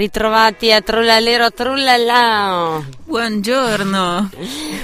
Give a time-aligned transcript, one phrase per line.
[0.00, 2.86] Ritrovati a Trullalero Trullallao.
[3.04, 4.30] Buongiorno.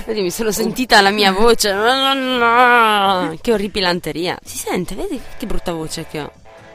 [0.04, 1.70] Vedi, mi sono sentita la mia voce.
[3.40, 4.36] Che orripilanteria.
[4.44, 6.30] Si sente, vedi che brutta voce che ho.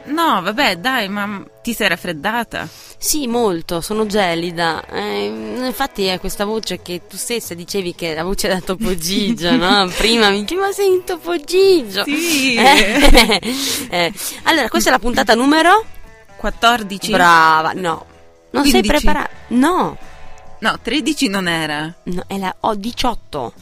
[0.06, 2.68] No, vabbè, dai, ma ti sei raffreddata?
[2.98, 4.82] Sì, molto, sono gelida.
[4.90, 5.26] Eh,
[5.64, 9.54] infatti è questa voce che tu stessa dicevi che è la voce da Topo Gigio,
[9.54, 9.88] no?
[9.96, 12.02] Prima mi dicevi, ma sei in Topo Gigio.
[12.02, 12.58] Sì.
[12.58, 13.40] Eh,
[13.88, 14.12] eh.
[14.44, 15.84] Allora, questa è la puntata numero?
[16.38, 17.12] 14?
[17.12, 18.10] Brava, no.
[18.52, 18.70] Non 15?
[18.70, 19.30] sei preparata?
[19.48, 19.96] No.
[20.60, 21.92] No, 13 non era.
[22.04, 23.52] No, è la ho 18.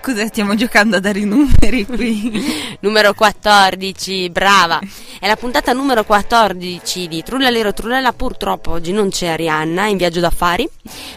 [0.00, 0.26] Cos'è?
[0.26, 2.76] Stiamo giocando a dare i numeri qui.
[2.80, 4.80] numero 14, brava.
[5.18, 8.12] È la puntata numero 14 di Trullalero Trullalla.
[8.12, 10.68] Purtroppo oggi non c'è Arianna, è in viaggio d'affari,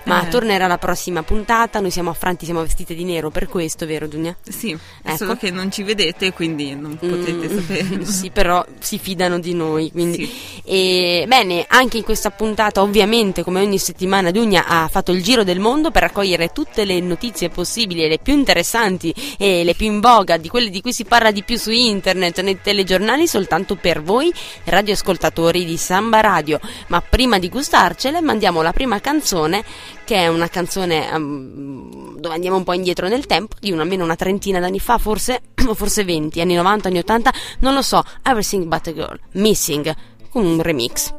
[0.03, 0.30] ma Eh.
[0.30, 1.80] tornerà la prossima puntata.
[1.80, 4.36] Noi siamo affranti, siamo vestite di nero per questo, vero Dunia?
[4.48, 5.17] Sì, Ecco.
[5.17, 8.06] solo che non ci vedete, quindi non potete Mm, saperlo.
[8.09, 9.92] sì, però si fidano di noi.
[9.92, 10.26] Quindi.
[10.26, 10.61] Sì.
[10.64, 15.44] E, bene, anche in questa puntata, ovviamente, come ogni settimana, Dunia ha fatto il giro
[15.44, 19.88] del mondo per raccogliere tutte le notizie possibili e le più interessanti e le più
[19.88, 23.76] in voga di quelle di cui si parla di più su internet, nei telegiornali, soltanto
[23.76, 24.32] per voi,
[24.66, 26.60] radioascoltatori di Samba Radio.
[26.88, 29.64] Ma prima di gustarcele, mandiamo la prima canzone,
[30.04, 34.16] che è una canzone ehm, dove andiamo un po' indietro nel tempo, di almeno una
[34.16, 38.66] trentina d'anni fa, forse, o forse 20, anni 90, anni 80, non lo so, Everything
[38.66, 39.96] But a Girl, Missing,
[40.30, 41.14] con un remix.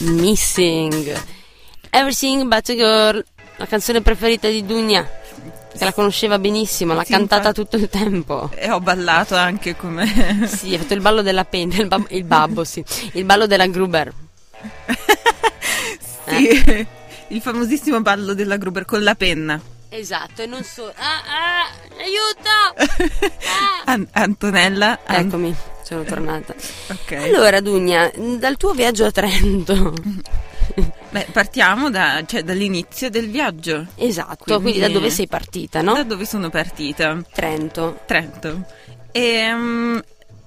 [0.00, 1.12] Missing,
[1.90, 3.24] Everything But a Girl,
[3.56, 5.08] la canzone preferita di Dunia,
[5.76, 7.60] che la conosceva benissimo, l'ha Sì, cantata infatti.
[7.62, 8.50] tutto il tempo.
[8.54, 10.06] E ho ballato anche come...
[10.48, 13.66] Sì, ha fatto il ballo della penna, il, bab- il babbo, sì, il ballo della
[13.66, 14.12] Gruber.
[16.26, 16.86] sì, Eh?
[17.28, 19.60] il famosissimo ballo della Gruber con la penna.
[19.88, 20.92] Esatto, e non solo.
[20.96, 21.66] Ah, ah,
[22.02, 22.50] aiuto!
[23.46, 23.82] Ah.
[23.92, 24.98] An- Antonella.
[25.04, 26.54] An- Eccomi, sono tornata.
[26.90, 27.12] ok.
[27.12, 29.94] Allora, Dugna, dal tuo viaggio a Trento.
[31.10, 33.86] Beh, partiamo da- cioè, dall'inizio del viaggio.
[33.94, 35.94] Esatto, Quindi- quindi, da dove sei partita, no?
[35.94, 37.16] Da dove sono partita?
[37.32, 38.00] Trento.
[38.06, 38.64] Trento.
[39.12, 40.02] Ehm,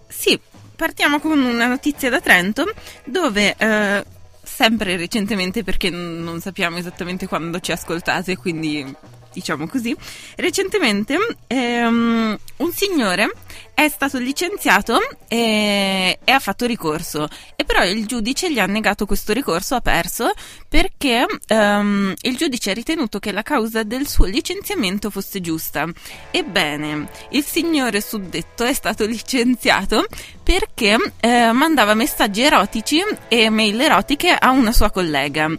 [0.08, 0.40] sì,
[0.76, 2.66] partiamo con una notizia da Trento
[3.06, 4.04] dove eh,
[4.44, 8.86] sempre recentemente perché non sappiamo esattamente quando ci ascoltate, quindi
[9.34, 9.96] diciamo così,
[10.36, 11.18] recentemente
[11.48, 13.32] ehm, un signore
[13.74, 19.06] è stato licenziato e, e ha fatto ricorso e però il giudice gli ha negato
[19.06, 20.32] questo ricorso, ha perso
[20.68, 25.88] perché ehm, il giudice ha ritenuto che la causa del suo licenziamento fosse giusta.
[26.30, 30.06] Ebbene, il signore suddetto è stato licenziato
[30.44, 35.50] perché eh, mandava messaggi erotici e mail erotiche a una sua collega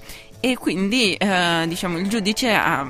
[0.40, 2.86] e quindi eh, diciamo il giudice ha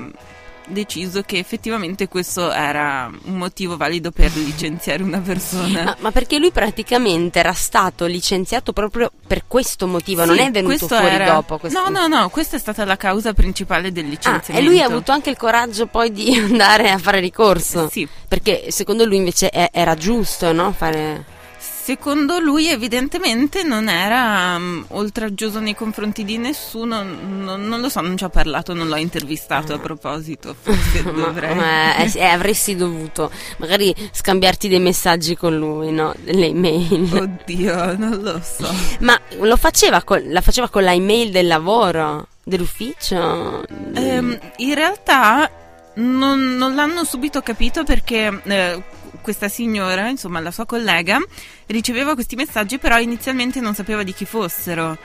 [0.71, 5.83] deciso che effettivamente questo era un motivo valido per licenziare una persona.
[5.83, 10.51] Ma, ma perché lui praticamente era stato licenziato proprio per questo motivo, non Sì, è
[10.51, 11.57] venuto fuori era- dopo.
[11.57, 14.51] questo- No, no, no, questa è stata la causa principale del Ah, licenziamento.
[14.57, 17.89] e lui ha avuto anche il coraggio poi di andare a fare ricorso.
[17.89, 18.07] Sì.
[18.27, 20.71] Perché secondo lui invece è- era giusto, no?
[20.71, 21.39] Fare...
[21.83, 28.01] Secondo lui evidentemente non era um, oltraggioso nei confronti di nessuno, non, non lo so,
[28.01, 31.55] non ci ho parlato, non l'ho intervistato a proposito, forse dovrei.
[31.55, 36.13] ma, eh, eh, avresti dovuto magari scambiarti dei messaggi con lui, no?
[36.19, 37.09] Delle email.
[37.13, 38.71] Oddio, non lo so.
[39.01, 42.27] Ma lo faceva col- la faceva con la email del lavoro?
[42.43, 43.65] Dell'ufficio?
[43.95, 45.49] Ehm, in realtà
[45.95, 48.83] non, non l'hanno subito capito perché eh,
[49.21, 51.19] questa signora, insomma la sua collega,
[51.67, 54.97] riceveva questi messaggi però inizialmente non sapeva di chi fossero.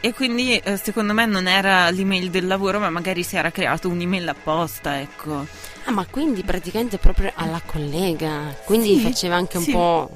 [0.00, 3.88] E quindi eh, secondo me non era l'email del lavoro, ma magari si era creato
[3.88, 5.46] un'email apposta, ecco.
[5.86, 8.54] Ah, ma quindi praticamente proprio alla collega.
[8.66, 9.70] Quindi Sì, faceva anche un sì.
[9.72, 10.10] po'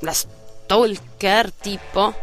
[0.00, 2.14] la stalker tipo.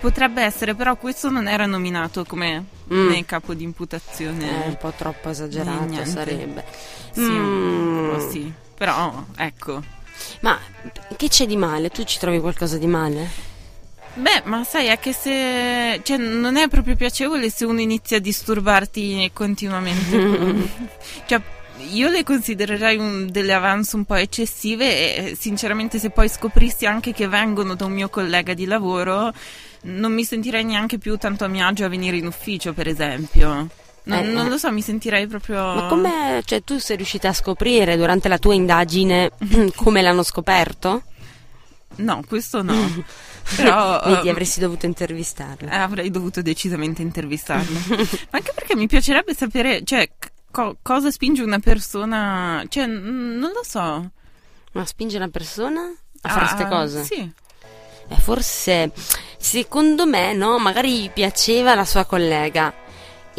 [0.00, 3.20] Potrebbe essere, però questo non era nominato come Mm.
[3.26, 4.64] capo di È imputazione.
[4.66, 6.64] un po' troppo esagerato sarebbe.
[7.12, 7.98] Sì, Mm.
[8.06, 8.52] un po' sì.
[8.78, 9.82] Però, ecco.
[10.40, 10.58] Ma
[11.16, 11.90] che c'è di male?
[11.90, 13.28] Tu ci trovi qualcosa di male?
[14.14, 16.00] Beh, ma sai, è che se...
[16.02, 20.70] Cioè, non è proprio piacevole se uno inizia a disturbarti continuamente.
[21.26, 21.40] cioè,
[21.90, 27.12] io le considererei un- delle avance un po' eccessive e sinceramente se poi scoprissi anche
[27.12, 29.32] che vengono da un mio collega di lavoro,
[29.82, 33.68] non mi sentirei neanche più tanto a mio agio a venire in ufficio, per esempio.
[34.08, 34.48] Non, Eh, non eh.
[34.48, 35.56] lo so, mi sentirei proprio...
[35.74, 39.30] Ma come, cioè, tu sei riuscita a scoprire durante la tua indagine
[39.76, 41.02] come l'hanno scoperto?
[41.96, 42.74] No, questo no.
[43.56, 44.00] Però...
[44.04, 45.68] Vedi, ehm, avresti dovuto intervistarlo.
[45.70, 47.78] Eh, avrei dovuto decisamente intervistarlo.
[48.30, 50.08] Ma anche perché mi piacerebbe sapere, cioè,
[50.50, 54.10] co- cosa spinge una persona, cioè, n- non lo so.
[54.72, 57.04] Ma spinge una persona a Ah, fare queste cose?
[57.04, 57.32] Sì.
[58.08, 58.90] eh, forse,
[59.38, 62.72] secondo me, no, magari piaceva la sua collega.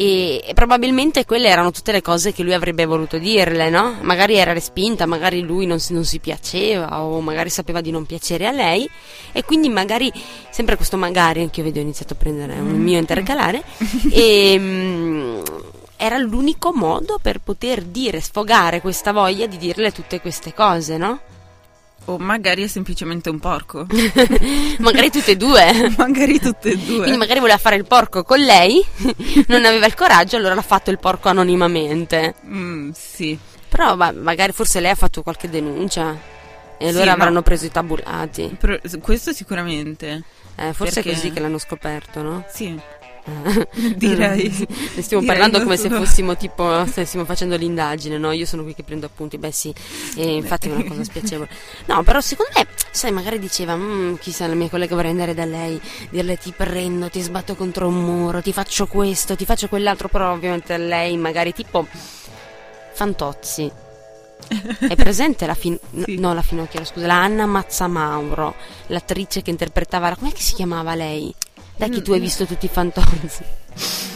[0.00, 3.98] E, e probabilmente quelle erano tutte le cose che lui avrebbe voluto dirle, no?
[4.00, 8.06] Magari era respinta, magari lui non si, non si piaceva o magari sapeva di non
[8.06, 8.88] piacere a lei
[9.32, 10.10] e quindi magari,
[10.48, 13.62] sempre questo magari, anche io vedo ho iniziato a prendere un mio intercalare,
[14.10, 15.40] e, mm,
[15.98, 21.20] era l'unico modo per poter dire, sfogare questa voglia di dirle tutte queste cose, no?
[22.06, 23.86] O magari è semplicemente un porco.
[24.78, 25.92] magari tutte e due.
[25.96, 27.00] magari tutte e due.
[27.00, 28.84] Quindi magari voleva fare il porco con lei,
[29.48, 32.34] non aveva il coraggio, allora l'ha fatto il porco anonimamente.
[32.46, 33.38] Mm, sì.
[33.68, 36.16] Però ma, magari forse lei ha fatto qualche denuncia
[36.76, 38.56] e allora Sì, avranno preso i tabulati.
[38.58, 40.22] Però- questo sicuramente.
[40.56, 41.10] Eh, forse Perché?
[41.10, 42.44] è così che l'hanno scoperto, no?
[42.52, 42.78] Sì.
[43.96, 44.48] Direi.
[44.96, 48.32] Ne stiamo direi parlando come se solo- fossimo tipo, stessimo facendo l'indagine, no?
[48.32, 49.72] Io sono qui che prendo appunti, beh sì,
[50.16, 51.48] e infatti è una cosa spiacevole.
[51.86, 55.44] No, però secondo me, sai, magari diceva, "Mm, chissà, la mia collega vorrei andare da
[55.44, 55.80] lei,
[56.10, 60.32] dirle ti prendo, ti sbatto contro un muro, ti faccio questo, ti faccio quell'altro, però
[60.32, 61.86] ovviamente lei magari tipo
[62.92, 63.70] Fantozzi.
[64.88, 66.18] È presente la fin- no, Sì.
[66.18, 68.54] no, la Finocchiaro, scusa, la Anna Mazzamauro,
[68.86, 71.32] l'attrice che interpretava, la- com'è che si chiamava lei?
[71.80, 73.42] Dai che tu hai visto tutti i fantozzi.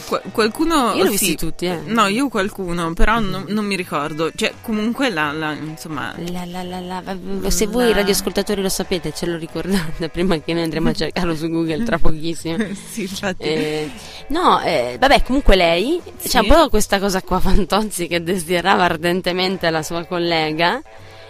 [0.07, 0.93] Qua- qualcuno.
[0.93, 1.17] Io l'ho sì.
[1.17, 1.79] visti tutti, eh.
[1.85, 4.29] No, io qualcuno, però non, non mi ricordo.
[4.35, 6.13] Cioè, comunque la, la- insomma.
[6.31, 10.61] La, la, la, va- se voi radioascoltatori lo sapete, ce lo ricordate prima che noi
[10.63, 12.57] andremo a cercarlo su Google tra pochissimo.
[12.91, 13.43] sì, infatti.
[13.43, 13.89] Eh,
[14.27, 16.29] no, eh, vabbè, comunque lei Sì.
[16.29, 20.81] c'è un po' questa cosa qua, Fantozzi, che desiderava ardentemente la sua collega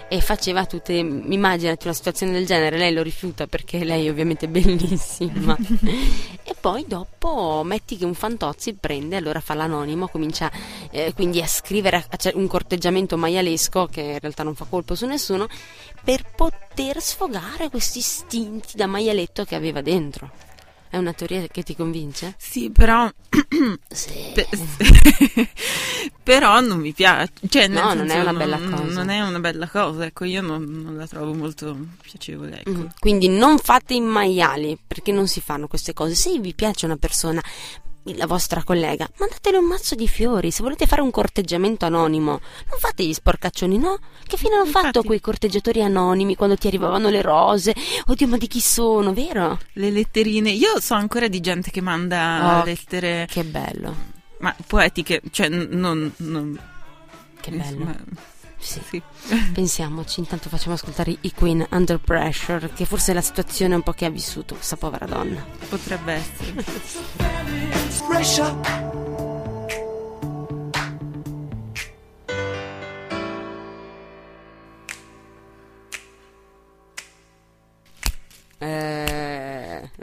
[0.08, 0.94] e faceva tutte.
[0.94, 5.58] Immaginati una situazione del genere, lei lo rifiuta perché lei ovviamente è bellissima.
[6.44, 10.52] e poi dopo metti che un Fantozzi prende, allora fa l'anonimo, comincia
[10.92, 14.96] eh, quindi a scrivere a- a- un corteggiamento maialesco che in realtà non fa colpo
[14.96, 15.48] su nessuno
[16.04, 20.45] per poter sfogare questi istinti da maialetto che aveva dentro.
[20.96, 22.36] È una teoria che ti convince?
[22.38, 23.12] Sì, però.
[23.90, 24.32] Sì.
[24.34, 24.48] pe-
[26.24, 27.34] però non mi piace.
[27.50, 28.94] Cioè, No, non è una bella non- cosa.
[28.94, 32.60] Non è una bella cosa, ecco, io non, non la trovo molto piacevole.
[32.62, 32.70] Ecco.
[32.70, 36.16] Mm, Quindi non fate i maiali perché non si fanno queste cose.
[36.16, 37.44] Se vi piace una persona,
[38.14, 40.52] la vostra collega, mandatele un mazzo di fiori.
[40.52, 43.98] Se volete fare un corteggiamento anonimo, non fate gli sporcaccioni, no?
[44.26, 45.06] Che fine hanno fatto Infatti.
[45.08, 47.74] quei corteggiatori anonimi quando ti arrivavano le rose?
[48.06, 49.60] Oddio, ma di chi sono, vero?
[49.74, 50.52] Le letterine.
[50.52, 52.64] Io so ancora di gente che manda Oh.
[52.64, 53.28] lettere.
[53.30, 53.96] Che bello,
[54.40, 56.12] Ma poetiche, cioè, non.
[56.18, 56.60] non
[57.42, 57.64] che bello.
[57.64, 57.96] insomma,
[58.66, 58.82] Sì.
[58.90, 59.02] sì.
[59.54, 63.92] Pensiamoci, intanto facciamo ascoltare i Queen Under Pressure, che forse è la situazione un po'
[63.94, 65.46] che ha vissuto questa povera donna.
[65.70, 66.64] Potrebbe essere.
[68.08, 69.04] pressure.
[78.58, 79.45] Eh,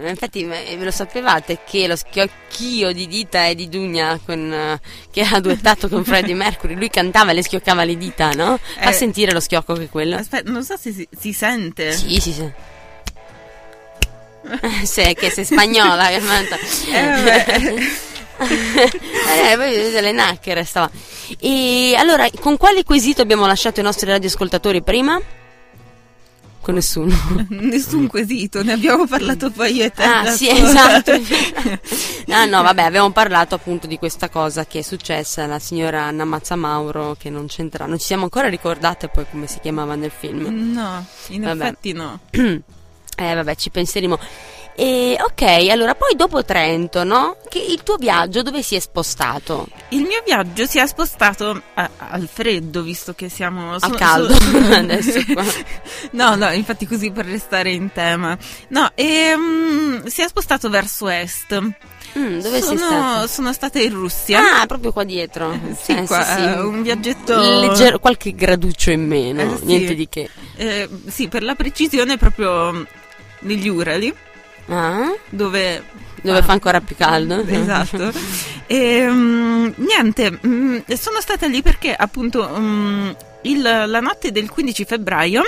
[0.06, 4.80] infatti, me- ve lo sapevate che lo schiocchio di dita e di Dugna con, eh,
[5.10, 8.58] che ha duettato con Freddie Mercury, lui cantava e le schioccava le dita, no?
[8.78, 8.92] Fa Eh.
[8.92, 10.16] sentire lo schiocco che è quello.
[10.16, 11.92] Aspetta, non so se si, si sente.
[11.92, 12.50] Sì, sì.
[14.60, 16.56] Eh, Sì, che sei spagnola, che manta.
[16.92, 18.00] Eh.
[18.38, 20.90] Eh, poi vedete le nacchere stava.
[21.38, 25.20] E allora, con quale quesito abbiamo lasciato i nostri radioascoltatori prima?
[26.62, 27.12] Con nessuno.
[27.50, 30.04] Nessun quesito, ne abbiamo parlato poi io e te.
[30.04, 30.98] Ah, sì, sola.
[30.98, 31.12] esatto.
[32.32, 36.24] Ah, no, vabbè, abbiamo parlato appunto di questa cosa che è successa alla signora Anna
[36.24, 37.84] Mazzamauro, che non c'entra.
[37.86, 40.72] Non ci siamo ancora ricordate poi come si chiamava nel film.
[40.72, 41.64] No, in Vabbè.
[41.64, 42.20] effetti no.
[43.14, 44.18] Eh, vabbè, ci penseremo.
[44.74, 47.36] E, ok, allora poi dopo Trento, no?
[47.48, 49.66] Che il tuo viaggio dove si è spostato?
[49.90, 53.74] Il mio viaggio si è spostato a- al freddo, visto che siamo...
[53.74, 55.44] A sono- caldo, sono- adesso qua.
[56.12, 58.36] No, no, infatti così per restare in tema.
[58.68, 61.60] No, ehm, si è spostato verso est.
[62.18, 63.26] Mm, dove sei sono, stato?
[63.26, 64.60] sono stata in Russia.
[64.60, 65.58] Ah, proprio qua dietro.
[65.80, 66.40] Sì, Eh, qua, sì.
[66.42, 67.36] eh, un viaggetto...
[67.60, 69.64] Leggero- qualche graduccio in meno, Eh, sì.
[69.64, 70.30] niente di che.
[70.56, 72.86] Eh, sì, per la precisione proprio
[73.40, 74.14] negli Urali,
[74.66, 75.82] Ah, dove...
[76.22, 77.42] dove ah, fa ancora più caldo.
[77.46, 78.12] Esatto.
[78.66, 83.10] E, mm, niente, mm, sono stata lì perché appunto mm,
[83.42, 85.42] il- la notte del 15 febbraio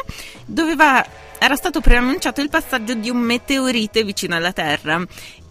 [0.44, 1.04] doveva,
[1.38, 5.02] era stato preannunciato il passaggio di un meteorite vicino alla Terra.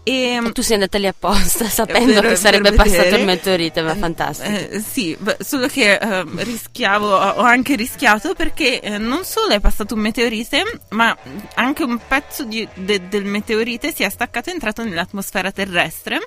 [0.06, 3.94] E, E tu sei andata lì apposta sapendo Per- che sarebbe passato il meteorite, ma
[3.94, 4.48] fantastico.
[4.50, 9.94] Eh, sì, solo che eh, rischiavo, ho anche rischiato perché eh, non solo è passato
[9.94, 11.16] un meteorite, ma
[11.54, 16.20] anche un pezzo di- de- del meteorite si è staccato e è entrato nell'atmosfera terrestre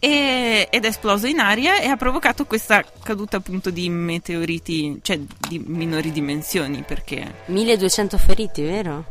[0.00, 5.18] ed è esploso in aria e ha provocato questa caduta appunto di meteoriti, cioè
[5.48, 9.04] di minori dimensioni perché 1200 feriti, vero?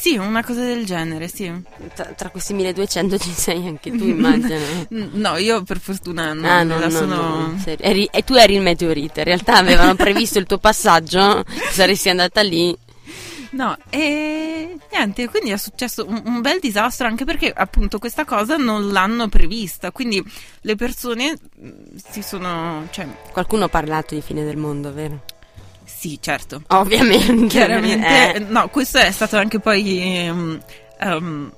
[0.00, 1.52] Sì, una cosa del genere, sì.
[1.94, 4.56] Tra, tra questi 1200 ci sei anche tu, immagino.
[4.88, 7.14] no, io per fortuna no, ah, no, no, sono...
[7.48, 12.08] no eri, e tu eri il meteorite, in realtà avevano previsto il tuo passaggio, saresti
[12.08, 12.74] andata lì.
[13.50, 18.56] No, e niente, quindi è successo un, un, bel disastro anche perché appunto questa cosa
[18.56, 20.24] non l'hanno prevista, quindi
[20.62, 22.88] le persone mm, si sono...
[22.90, 23.06] Cioè...
[23.32, 25.24] Qualcuno ha parlato di fine del mondo, vero?
[26.00, 26.62] Sì, certo.
[26.68, 27.46] Ovviamente.
[27.48, 28.34] Chiaramente.
[28.34, 28.38] Eh.
[28.38, 30.28] No, questo è stato anche poi...
[30.30, 30.58] Um,
[31.02, 31.52] um,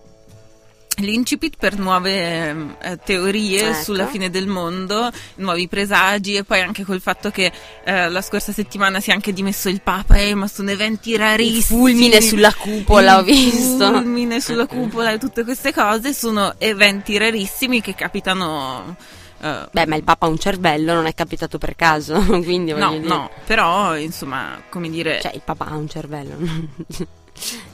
[0.97, 3.83] L'incipit per nuove eh, teorie ecco.
[3.83, 7.51] sulla fine del mondo, nuovi presagi e poi anche col fatto che
[7.83, 11.57] eh, la scorsa settimana si è anche dimesso il Papa, eh, ma sono eventi rarissimi.
[11.57, 13.87] Il fulmine sulla cupola, ho visto.
[13.87, 18.97] Il fulmine sulla cupola e tutte queste cose sono eventi rarissimi che capitano.
[19.43, 22.91] Uh, Beh, ma il Papa ha un cervello, non è capitato per caso, quindi No,
[22.91, 23.07] dire...
[23.09, 25.21] no, però insomma, come dire...
[25.21, 26.37] Cioè, il Papa ha un cervello.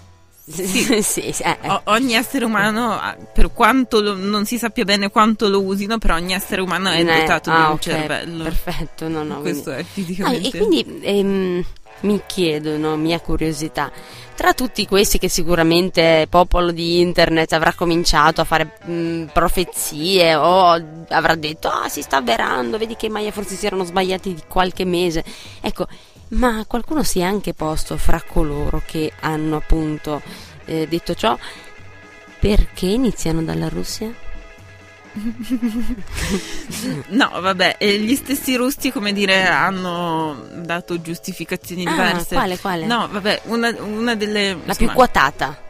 [0.48, 0.66] Sì,
[1.02, 1.68] sì, sì eh, eh.
[1.68, 2.98] O- ogni essere umano,
[3.32, 7.04] per quanto lo, non si sappia bene quanto lo usino, però ogni essere umano è
[7.04, 8.44] dotato ah, di un okay, cervello.
[8.44, 9.40] Perfetto, no, no.
[9.40, 9.82] Questo quindi...
[9.82, 10.46] è fisicamente.
[10.46, 11.64] Ah, e quindi ehm,
[12.00, 13.90] mi chiedono, mia curiosità,
[14.34, 20.80] tra tutti questi che sicuramente popolo di internet avrà cominciato a fare mh, profezie o
[21.08, 24.42] avrà detto ah si sta avverando, vedi che i Maya forse si erano sbagliati di
[24.46, 25.24] qualche mese.
[25.60, 25.86] Ecco,
[26.30, 30.20] ma qualcuno si è anche posto fra coloro che hanno appunto
[30.64, 31.38] eh, detto ciò
[32.38, 34.26] perché iniziano dalla Russia?
[37.08, 42.34] no, vabbè, gli stessi russi, come dire, hanno dato giustificazioni ah, diverse.
[42.34, 42.86] Quale, quale?
[42.86, 44.52] No, vabbè, una, una delle...
[44.52, 45.66] La insomma, più quotata.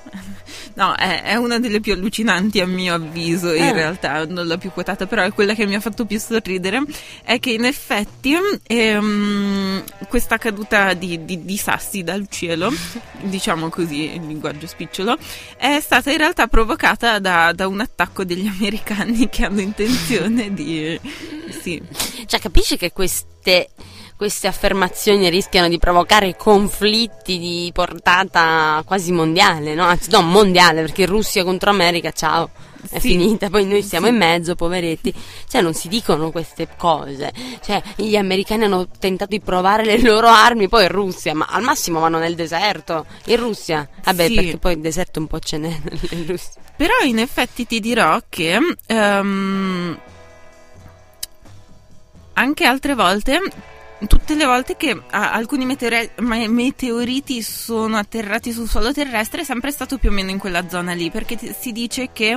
[0.74, 3.72] No, è, è, una delle più allucinanti a mio avviso, in eh.
[3.72, 6.82] realtà, non la più quotata, però è quella che mi ha fatto più sorridere,
[7.24, 8.36] è che in effetti
[8.66, 12.70] ehm, questa caduta di, di, di, sassi dal cielo,
[13.22, 15.16] diciamo così in linguaggio spicciolo,
[15.56, 20.98] è stata in realtà provocata da, da un attacco degli americani che hanno intenzione di...
[21.60, 21.80] Sì.
[22.26, 23.70] Cioè, capisci che queste
[24.18, 29.84] queste affermazioni rischiano di provocare conflitti di portata quasi mondiale, no?
[29.84, 32.50] Anzi, no, mondiale, perché Russia contro America, ciao,
[32.90, 33.10] è sì.
[33.10, 34.12] finita, poi noi siamo sì.
[34.12, 35.14] in mezzo, poveretti.
[35.48, 37.32] Cioè, non si dicono queste cose.
[37.64, 41.62] Cioè, gli americani hanno tentato di provare le loro armi, poi in Russia, ma al
[41.62, 43.06] massimo vanno nel deserto.
[43.26, 43.88] In Russia?
[44.02, 44.34] Vabbè, sì.
[44.34, 46.60] perché poi il deserto un po' ce n'è in Russia.
[46.76, 48.58] Però in effetti ti dirò che...
[48.88, 49.96] Um,
[52.32, 53.40] anche altre volte
[54.06, 59.70] tutte le volte che ah, alcuni meteore- meteoriti sono atterrati sul suolo terrestre è sempre
[59.70, 62.36] stato più o meno in quella zona lì, perché t- si dice che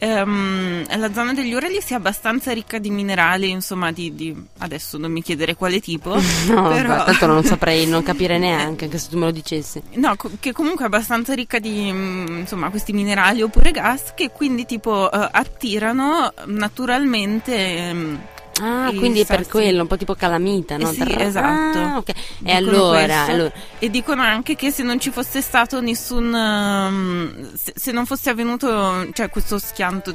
[0.00, 5.10] um, la zona degli Urali sia abbastanza ricca di minerali, insomma, di, di adesso non
[5.12, 6.14] mi chiedere quale tipo.
[6.48, 7.04] no, però...
[7.04, 9.82] tanto non saprei, non capire neanche, anche se tu me lo dicessi.
[9.94, 14.30] No, co- che comunque è abbastanza ricca di, mm, insomma, questi minerali oppure gas che
[14.30, 17.90] quindi tipo uh, attirano naturalmente...
[17.92, 18.20] Um,
[18.60, 20.90] Ah, quindi è per quello, un po' tipo calamita, no?
[20.90, 21.78] Eh sì, esatto.
[21.78, 22.14] Ah, okay.
[22.42, 26.32] E allora, allora, E dicono anche che se non ci fosse stato nessun...
[26.32, 30.12] Um, se, se, non fosse avvenuto, cioè questo schianto,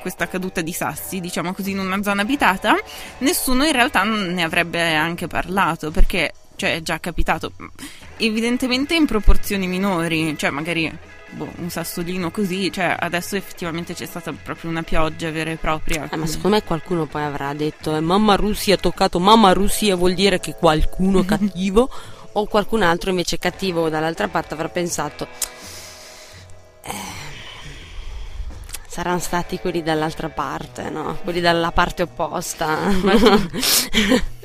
[0.00, 2.76] questa caduta di sassi, diciamo così, in una zona abitata,
[3.18, 7.52] nessuno in realtà ne avrebbe anche parlato, perché, cioè, è già capitato.
[8.16, 10.90] Evidentemente in proporzioni minori, cioè magari
[11.34, 16.08] boh, un sassolino così, cioè adesso effettivamente c'è stata proprio una pioggia vera e propria.
[16.10, 19.96] Eh, ma secondo me qualcuno poi avrà detto eh, mamma Russia ha toccato mamma Russia
[19.96, 21.90] vuol dire che qualcuno è cattivo
[22.32, 25.28] o qualcun altro invece cattivo dall'altra parte avrà pensato
[26.82, 26.92] eh,
[28.86, 31.18] saranno stati quelli dall'altra parte, no?
[31.24, 32.78] Quelli dalla parte opposta.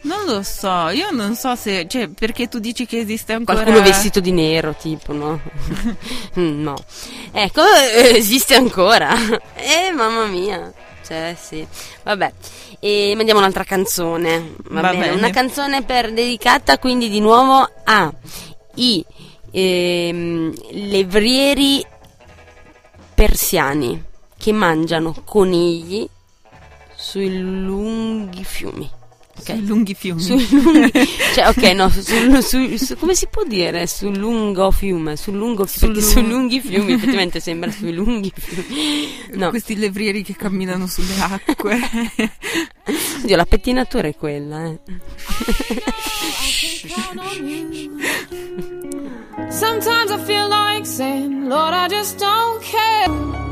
[0.00, 3.62] Non, lo so, io non so se, cioè, perché tu dici che esiste ancora...
[3.62, 5.40] Qualcuno vestito di nero, tipo, no?
[6.38, 6.74] Mm, no.
[7.32, 9.14] Ecco, eh, esiste ancora.
[9.54, 10.72] Eh, mamma mia.
[11.04, 11.66] Cioè, sì.
[12.02, 12.32] Vabbè.
[12.80, 14.54] E mandiamo un'altra canzone.
[14.64, 15.04] Va, Va bene?
[15.06, 15.16] bene?
[15.16, 18.12] Una canzone per dedicata quindi di nuovo a
[18.74, 19.04] i
[19.50, 21.84] ehm, levrieri
[23.14, 24.04] persiani
[24.36, 26.06] che mangiano conigli
[26.94, 28.96] sui lunghi fiumi.
[29.40, 29.56] Okay.
[29.56, 30.20] Sui lunghi fiumi.
[30.20, 30.90] Sui lunghi,
[31.34, 32.02] cioè, ok, no, su,
[32.40, 33.86] su, su, come si può dire?
[33.86, 39.26] Sul lungo fiume, sul lungo fiume, perché sui lunghi fiumi effettivamente sembra sui lunghi fiumi.
[39.38, 39.50] No.
[39.50, 41.78] Questi levrieri che camminano sulle acque.
[43.22, 44.78] Oddio, la pettinatura è quella, eh.
[49.50, 53.46] Sometimes I feel like saying, Lord, I just don't care.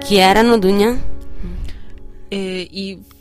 [0.00, 1.10] Chi erano, Dunia?
[2.32, 3.11] Eh, i fl-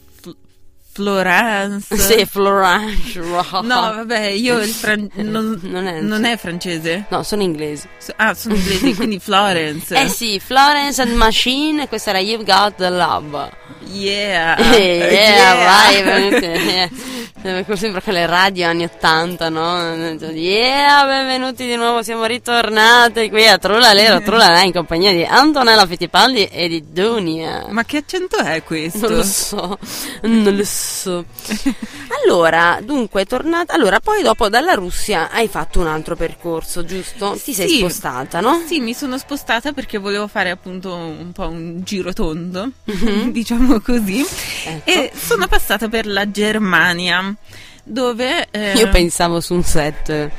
[1.02, 1.98] Florence.
[1.98, 3.20] Sì, Florence.
[3.20, 7.06] No, vabbè, io il fran- non, Non è- non è francese.
[7.10, 7.88] No, sono inglesi.
[7.98, 9.96] So- Ah, sono inglesi, quindi Florence.
[9.96, 13.50] Eh sì, Florence and Machine, questa era You've Got the Love.
[13.92, 14.58] Yeah.
[14.72, 15.56] Yeah, Yeah.
[15.66, 16.46] vai, benvenuti.
[16.46, 16.90] Eh,
[17.76, 19.96] Sembra che le radio anni 80, no?
[20.32, 26.46] Yeah, benvenuti di nuovo, siamo ritornate qui a Trullalero, Trullalà in compagnia di Antonella Fittipaldi
[26.46, 27.66] e di Dunia.
[27.70, 29.08] Ma che accento è questo?
[29.08, 29.80] Non lo so,
[30.22, 30.91] non lo so.
[32.24, 33.74] Allora, dunque, è tornata.
[33.74, 37.40] Allora, poi dopo dalla Russia hai fatto un altro percorso, giusto?
[37.42, 37.78] Ti sei Sì.
[37.80, 38.62] spostata, no?
[38.68, 43.32] Sì, mi sono spostata perché volevo fare appunto un po' un giro tondo, Mhm.
[43.34, 44.24] diciamo così,
[44.66, 44.90] Ecco.
[44.90, 47.34] e sono passata per la Germania,
[47.84, 48.48] dove...
[48.52, 50.30] eh, Io pensavo su un set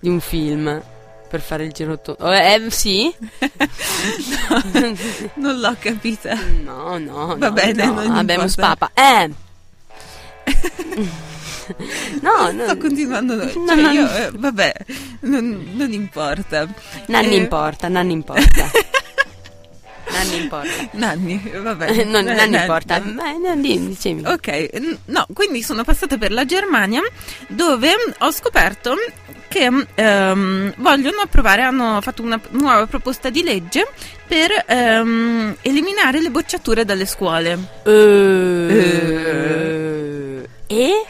[0.00, 0.80] di un film
[1.28, 2.30] per fare il giro tondo.
[2.30, 3.12] Eh, eh, sì?
[5.34, 6.34] non l'ho capita.
[6.62, 7.36] No, no.
[7.36, 8.48] Va no, bene, no, non abbiamo importa.
[8.48, 8.90] spapa.
[8.94, 9.30] Eh.
[12.22, 12.64] No, no.
[12.64, 14.72] Sto continuando, No, cioè no, io, eh, vabbè,
[15.20, 16.66] non, non importa.
[17.06, 18.70] Nanni Eh, importa, Nanni importa.
[20.08, 20.68] Nanni importa.
[20.92, 21.90] Nanni, vabbè.
[22.06, 22.56] non, Eh, Nanni Nanni.
[22.60, 23.00] importa.
[23.00, 24.22] Beh, Nanni, dicevi.
[24.24, 24.70] Ok,
[25.06, 27.02] no, quindi sono passata per la Germania
[27.48, 28.94] dove ho scoperto
[29.48, 33.84] che ehm, vogliono approvare, hanno fatto una nuova proposta di legge
[34.26, 37.58] per ehm, eliminare le bocciature dalle scuole.
[37.84, 39.95] Eh.
[40.66, 41.04] E?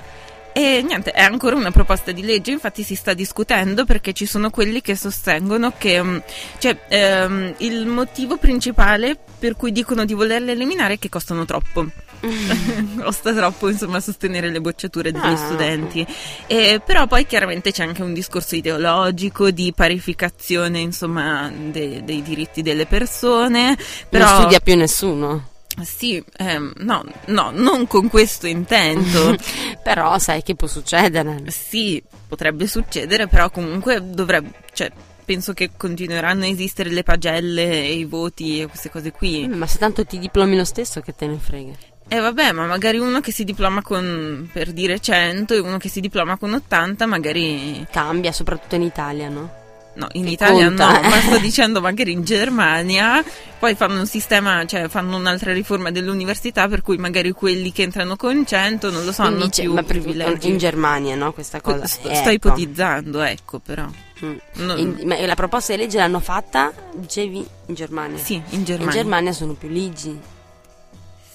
[0.52, 4.48] E niente, è ancora una proposta di legge, infatti si sta discutendo perché ci sono
[4.48, 6.16] quelli che sostengono che mm,
[6.58, 11.84] cioè, ehm, il motivo principale per cui dicono di volerle eliminare è che costano troppo.
[12.98, 15.36] Costa troppo insomma sostenere le bocciature degli Ah.
[15.36, 16.06] studenti.
[16.46, 22.62] E, però poi chiaramente c'è anche un discorso ideologico di parificazione insomma de- dei diritti
[22.62, 23.76] delle persone.
[24.08, 25.48] Però Non studia più nessuno.
[25.82, 29.36] Sì, ehm, no, no, non con questo intento.
[29.82, 31.44] Però sai che può succedere.
[31.48, 34.90] Sì, potrebbe succedere, però comunque dovrebbe, cioè,
[35.24, 39.46] penso che continueranno a esistere le pagelle e i voti e queste cose qui.
[39.46, 41.72] Ma se tanto ti diplomi lo stesso, che te ne frega?
[42.08, 45.88] E vabbè, ma magari uno che si diploma con, per dire 100 e uno che
[45.88, 47.86] si diploma con 80, magari...
[47.90, 49.65] Cambia, soprattutto in Italia, no?
[49.96, 53.24] No, in Che Italia conta, no, ma sto dicendo magari in Germania,
[53.58, 58.14] poi fanno un sistema, cioè fanno un'altra riforma dell'università per cui magari quelli che entrano
[58.16, 60.48] con 100, non lo so, Quindi hanno più ma privilegi.
[60.50, 61.32] in Germania, no?
[61.32, 61.86] Questa cosa.
[61.86, 62.48] Sto, sto ecco.
[62.48, 63.86] ipotizzando, ecco, però.
[64.24, 64.36] Mm.
[64.54, 68.18] Non- In- ma la proposta di legge l'hanno fatta, dicevi, in Germania.
[68.18, 68.92] Sì, in In Germania.
[68.92, 70.18] Germania sono più ligi.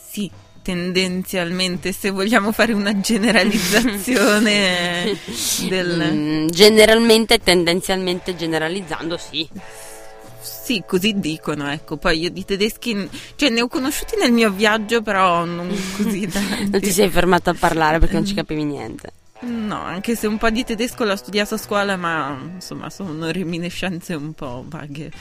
[0.09, 0.29] Sì,
[0.61, 5.17] tendenzialmente, se vogliamo fare una generalizzazione
[5.67, 6.11] del...
[6.13, 9.47] Mm, generalmente, tendenzialmente generalizzando, sì.
[10.41, 11.97] Sì, così dicono, ecco.
[11.97, 16.69] Poi io di tedeschi, cioè ne ho conosciuti nel mio viaggio, però non così tanti.
[16.71, 19.13] Non ti sei fermato a parlare perché non ci capivi niente.
[19.43, 24.13] No, anche se un po' di tedesco l'ho studiato a scuola, ma insomma sono reminiscenze
[24.13, 25.11] un po' vaghe.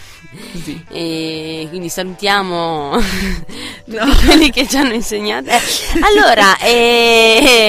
[0.52, 0.84] Così.
[0.90, 3.00] E quindi salutiamo
[3.86, 4.04] No.
[4.26, 5.48] quelli che ci hanno insegnato.
[5.48, 5.58] Eh,
[6.02, 6.58] allora,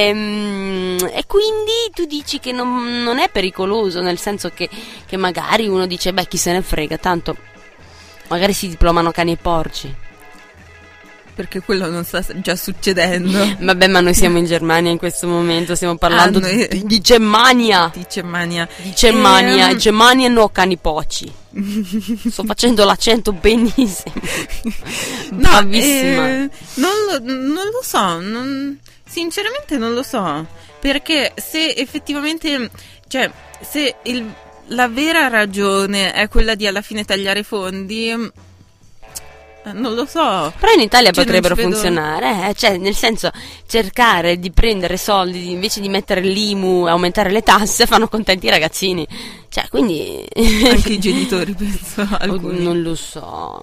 [0.02, 4.70] ehm, e quindi tu dici che non, non è pericoloso, nel senso che,
[5.06, 7.34] che magari uno dice, beh, chi se ne frega, tanto
[8.28, 9.96] magari si diplomano cani e porci.
[11.34, 13.56] Perché quello non sta già succedendo.
[13.60, 17.00] Vabbè, ma noi siamo in Germania in questo momento, stiamo parlando Ah, noi- di, di
[17.02, 17.90] Germania.
[17.94, 18.68] Dice Mania.
[18.82, 19.78] Di Germania, Ehm.
[19.78, 21.32] Germania no cani porci.
[22.30, 24.14] Sto facendo l'accento benissimo.
[25.32, 26.28] No, Bravissima.
[26.30, 30.46] eh, non, lo, non lo so, non- sinceramente non lo so,
[30.80, 32.70] perché se effettivamente,
[33.08, 34.30] cioè, se il-
[34.68, 38.14] la vera ragione è quella di alla fine tagliare fondi,
[39.74, 40.52] non lo so.
[40.60, 43.30] Però in Italia Cioè, potrebbero funzionare, eh, cioè nel senso
[43.68, 48.50] cercare di prendere soldi invece di mettere l'IMU e aumentare le tasse fanno contenti i
[48.50, 49.08] ragazzini.
[49.50, 50.26] Cioè, quindi
[50.70, 52.64] Anche i genitori, penso, alcuni.
[52.64, 53.62] non lo so.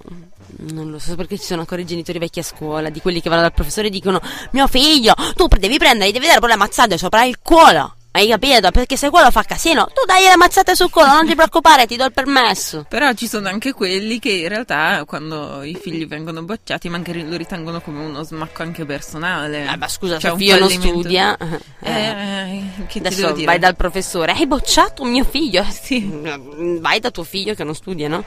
[0.60, 3.28] Non lo so perché ci sono ancora i genitori vecchi a scuola, di quelli che
[3.28, 4.20] vanno dal professore e dicono
[4.52, 7.96] "Mio figlio, tu devi prendere, devi dare pure le mazzate sopra il culo".
[8.10, 8.70] Hai capito?
[8.70, 11.96] Perché se quello fa casino, tu dai le mazzate sul culo, non ti preoccupare, ti
[11.96, 12.84] do il permesso.
[12.88, 17.36] Però ci sono anche quelli che in realtà quando i figli vengono bocciati magari lo
[17.36, 19.66] ritengono come uno smacco anche personale.
[19.70, 23.44] Eh, ma scusa, C'è se un figlio non studia, Eh, eh, che ti devo Adesso
[23.44, 25.64] vai dal professore, hai bocciato mio figlio?
[25.70, 26.06] Sì.
[26.80, 28.24] Vai da tuo figlio che non studia, no?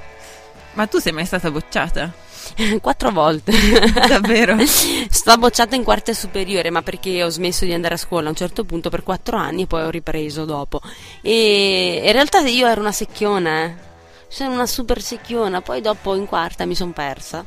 [0.74, 2.12] Ma tu sei mai stata bocciata?
[2.82, 3.52] Quattro volte.
[4.08, 4.58] Davvero?
[4.66, 8.36] Sto bocciata in quarta superiore, ma perché ho smesso di andare a scuola a un
[8.36, 10.82] certo punto per quattro anni e poi ho ripreso dopo.
[11.22, 13.90] E in realtà io ero una secchiona, eh.
[14.28, 17.44] Sono una super secchiona, poi dopo in quarta mi sono persa.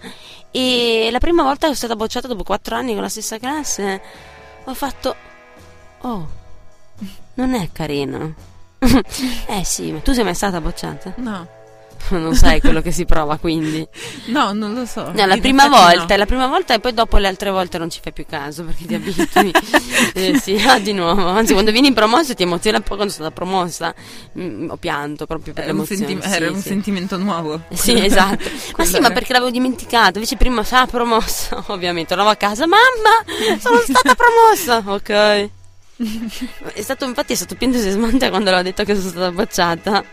[0.50, 4.02] E la prima volta che sono stata bocciata dopo quattro anni con la stessa classe,
[4.64, 5.16] ho fatto...
[6.02, 6.28] Oh,
[7.34, 8.34] non è carino.
[9.46, 11.14] eh sì, ma tu sei mai stata bocciata?
[11.16, 11.62] No.
[12.18, 13.86] non sai quello che si prova quindi.
[14.26, 15.10] No, non lo so.
[15.12, 16.16] No, la In prima volta, no.
[16.16, 18.86] la prima volta e poi dopo le altre volte non ci fai più caso perché
[18.86, 19.52] ti abitui.
[20.14, 21.26] eh, sì, ah, di nuovo.
[21.28, 23.94] Anzi, quando vieni promosso ti emoziona un po' quando sono stata promossa.
[24.38, 26.06] Mm, ho pianto proprio per Era un, l'emozione.
[26.06, 26.68] senti- sì, era un sì.
[26.68, 27.60] sentimento nuovo.
[27.72, 28.48] Sì, esatto.
[28.76, 30.18] ma sì, ma perché l'avevo dimenticato.
[30.18, 32.08] Invece prima sa promossa, ovviamente.
[32.08, 34.82] Tornavo a casa, mamma, sono stata promossa.
[34.86, 35.50] Ok.
[35.96, 40.04] È stato, infatti, è stato più entusiasmante quando l'ho detto che sono stata bocciata.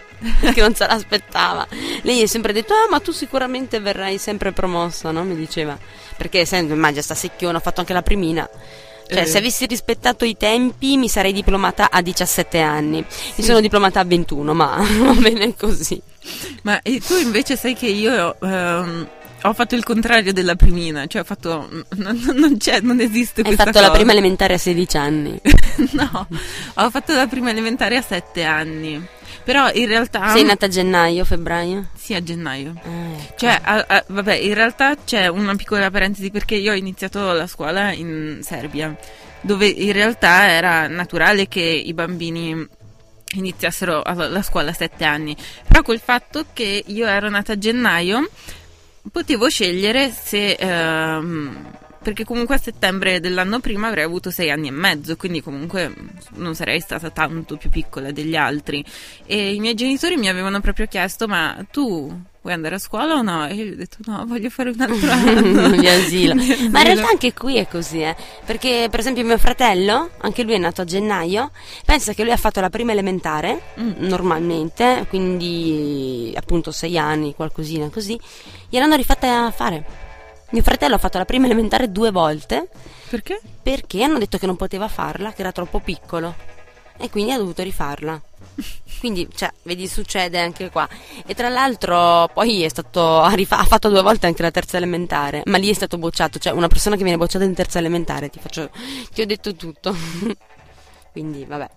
[0.53, 1.65] Che non se l'aspettava.
[2.03, 5.23] Lei ha sempre detto: Ah, ma tu sicuramente verrai sempre promossa, no?
[5.23, 5.75] Mi diceva.
[6.15, 8.47] Perché, essendo, immagina, sta secchiona, ho fatto anche la primina.
[9.07, 9.25] Cioè, Eh.
[9.25, 13.03] se avessi rispettato i tempi, mi sarei diplomata a 17 anni.
[13.35, 15.99] Mi sono diplomata a 21, ma va bene così.
[16.61, 19.07] Ma tu invece sai che io ehm,
[19.43, 21.67] ho fatto il contrario della primina, cioè ho fatto...
[21.95, 23.91] Non, non c'è, non esiste Hai fatto la cosa.
[23.91, 25.39] prima elementare a 16 anni.
[25.93, 26.27] no,
[26.75, 29.03] ho fatto la prima elementare a sette anni.
[29.43, 30.29] Però in realtà...
[30.29, 31.87] Sei nata a gennaio, febbraio?
[31.97, 32.75] Sì, a gennaio.
[32.83, 33.33] Ah, ecco.
[33.37, 37.47] Cioè, a- a- vabbè, in realtà c'è una piccola parentesi perché io ho iniziato la
[37.47, 38.95] scuola in Serbia,
[39.41, 42.67] dove in realtà era naturale che i bambini
[43.33, 45.35] iniziassero la la scuola a sette anni.
[45.67, 48.29] Però col fatto che io ero nata a gennaio,
[49.11, 50.53] potevo scegliere se...
[50.53, 55.93] ehm, perché comunque a settembre dell'anno prima avrei avuto sei anni e mezzo, quindi comunque
[56.31, 58.83] non sarei stata tanto più piccola degli altri.
[59.27, 62.11] E i miei genitori mi avevano proprio chiesto: Ma tu
[62.41, 63.45] vuoi andare a scuola o no?
[63.47, 66.33] E io gli ho detto: No, voglio fare un altro anno di asilo.
[66.71, 68.15] Ma in realtà anche qui è così, eh.
[68.47, 71.51] Perché, per esempio, mio fratello, anche lui è nato a gennaio,
[71.85, 73.91] pensa che lui ha fatto la prima elementare, Mm.
[74.07, 78.19] normalmente, quindi appunto sei anni, qualcosina così,
[78.71, 79.85] gliel'hanno rifatta fare.
[80.51, 82.67] Mio fratello ha fatto la prima elementare due volte
[83.09, 83.39] Perché?
[83.61, 86.33] perché hanno detto che non poteva farla, che era troppo piccolo.
[86.97, 88.21] E quindi ha dovuto rifarla.
[88.99, 90.87] Quindi, cioè, vedi, succede anche qua.
[91.25, 93.21] E tra l'altro, poi è stato.
[93.21, 95.41] Ha, rifa- ha fatto due volte anche la terza elementare.
[95.45, 96.37] Ma lì è stato bocciato.
[96.37, 98.69] Cioè, una persona che viene bocciata in terza elementare, ti faccio.
[99.11, 99.95] Ti ho detto tutto.
[101.11, 101.69] Quindi, vabbè.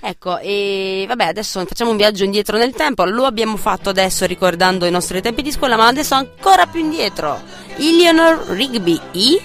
[0.00, 3.04] Ecco, e vabbè, adesso facciamo un viaggio indietro nel tempo.
[3.04, 7.38] Lo abbiamo fatto adesso ricordando i nostri tempi di scuola, ma adesso ancora più indietro.
[7.76, 9.40] Eleanor Rigby, i.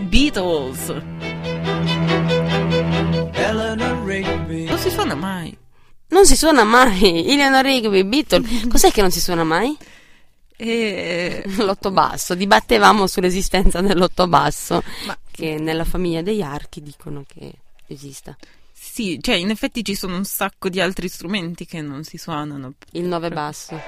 [0.00, 0.88] Beatles.
[3.32, 4.64] Eleanor Rigby.
[4.64, 5.56] Non si suona mai.
[6.08, 7.28] Non si suona mai.
[7.30, 8.42] Eleanor Rigby, Beatle.
[8.68, 9.76] Cos'è che non si suona mai?
[10.56, 11.42] E...
[11.58, 12.34] L'otto basso.
[12.34, 14.82] Dibattevamo sull'esistenza dell'otto basso.
[15.06, 17.52] Ma- Che nella famiglia degli archi dicono che
[17.86, 18.36] esista.
[18.92, 22.74] Sì, cioè in effetti ci sono un sacco di altri strumenti che non si suonano.
[22.92, 23.80] Il nove basso.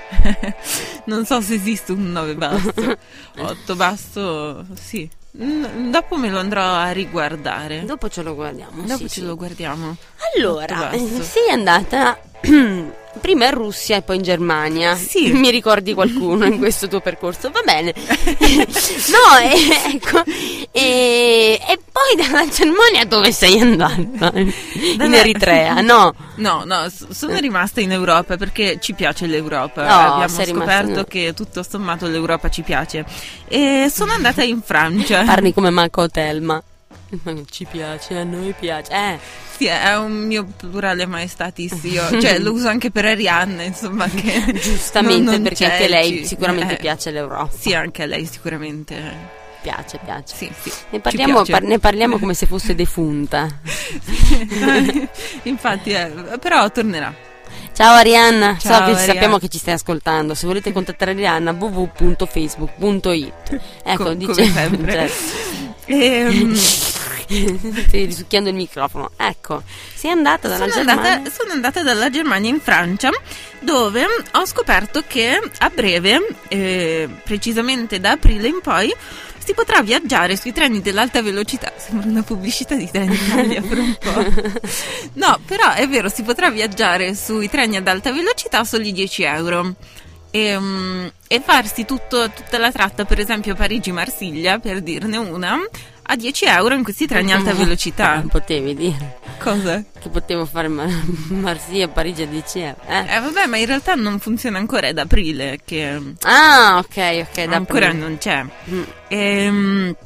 [1.06, 2.72] non so se esiste un 9 basso.
[3.36, 5.10] 8 basso, sì.
[5.42, 7.84] Mm, dopo me lo andrò a riguardare.
[7.84, 8.82] Dopo ce lo guardiamo.
[8.82, 9.22] Dopo sì, ce sì.
[9.22, 9.96] lo guardiamo.
[10.36, 12.16] Allora, sei andata
[13.20, 14.94] prima in Russia e poi in Germania.
[14.96, 15.32] Sì.
[15.32, 17.50] Mi ricordi qualcuno in questo tuo percorso?
[17.50, 17.92] Va bene.
[17.96, 20.22] no, e, ecco.
[20.70, 24.32] E, e poi dalla Germania dove sei andata?
[24.34, 26.14] In Eritrea, no?
[26.36, 29.86] No, no, sono rimasta in Europa perché ci piace l'Europa.
[29.86, 33.04] No, Abbiamo scoperto che tutto sommato l'Europa ci piace.
[33.46, 35.22] E sono andata in Francia.
[35.24, 36.62] Parli come Marco Telma.
[37.50, 38.92] Ci piace, a noi piace.
[38.92, 39.18] Eh,
[39.56, 41.78] Sì, è un mio plurale maestatis.
[41.82, 44.08] Io, cioè, lo uso anche per Arianna, insomma.
[44.08, 47.50] Che giustamente non- non perché anche lei ci- sicuramente eh, piace l'Europa.
[47.56, 49.40] Sì, anche a lei sicuramente.
[49.62, 50.34] Piace, piace.
[50.34, 50.72] Sì, sì.
[50.90, 51.52] Ne parliamo, piace.
[51.52, 53.46] par- ne parliamo come se fosse defunta.
[55.44, 57.14] Infatti, eh, però tornerà.
[57.72, 59.12] Ciao Arianna, so Ciao, che Arianna.
[59.12, 60.34] sappiamo che ci stai ascoltando.
[60.34, 63.60] Se volete contattare Arianna, www.facebook.it.
[63.84, 64.92] Ecco, Co- dice sempre.
[64.92, 65.71] Certo.
[65.92, 66.54] Ehm,
[67.32, 69.10] Stai risucchiando il microfono.
[69.16, 69.62] Ecco,
[69.94, 71.12] sei andata dalla sono, Germania.
[71.12, 73.10] andata, sono andata dalla Germania in Francia
[73.60, 78.92] dove ho scoperto che a breve, eh, precisamente da aprile in poi,
[79.44, 81.72] si potrà viaggiare sui treni dell'alta velocità.
[81.76, 84.60] Sembra una pubblicità di Trenitalia per un po'.
[85.14, 89.22] No, però è vero, si potrà viaggiare sui treni ad alta velocità a soli 10
[89.22, 89.74] euro.
[90.34, 95.56] E, mm, e farsi tutto- tutta la tratta, per esempio Parigi-Marsiglia, per dirne una,
[96.04, 98.14] a 10 euro in questi treni a alta velocità.
[98.16, 99.82] Non potevi dire Cosa?
[100.00, 100.88] che potevo fare Mar-
[101.28, 102.76] Marsiglia, Parigi a 10 euro.
[102.86, 103.14] Eh?
[103.16, 107.44] Eh vabbè, ma in realtà non funziona ancora, è da aprile che Ah, ok, ok.
[107.44, 108.42] da ancora non c'è.
[108.70, 108.82] Mm.
[109.08, 109.96] Ehm,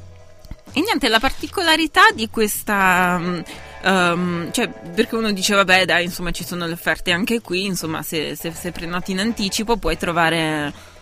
[0.72, 3.18] E, niente, la particolarità di questa...
[3.86, 8.02] ehm, cioè, perché uno dice, vabbè, dai, insomma, ci sono le offerte anche qui, insomma,
[8.02, 10.94] se, se, se prenoti in anticipo puoi trovare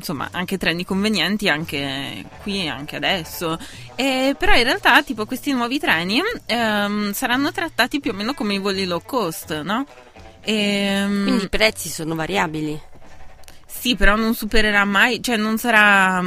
[0.00, 3.58] insomma anche treni convenienti anche qui e anche adesso.
[3.94, 8.54] E, però in realtà tipo questi nuovi treni ehm, saranno trattati più o meno come
[8.54, 9.86] i voli low cost, no?
[10.40, 12.80] Ehm, Quindi i prezzi sono variabili.
[13.66, 16.22] Sì, però non supererà mai, cioè non sarà...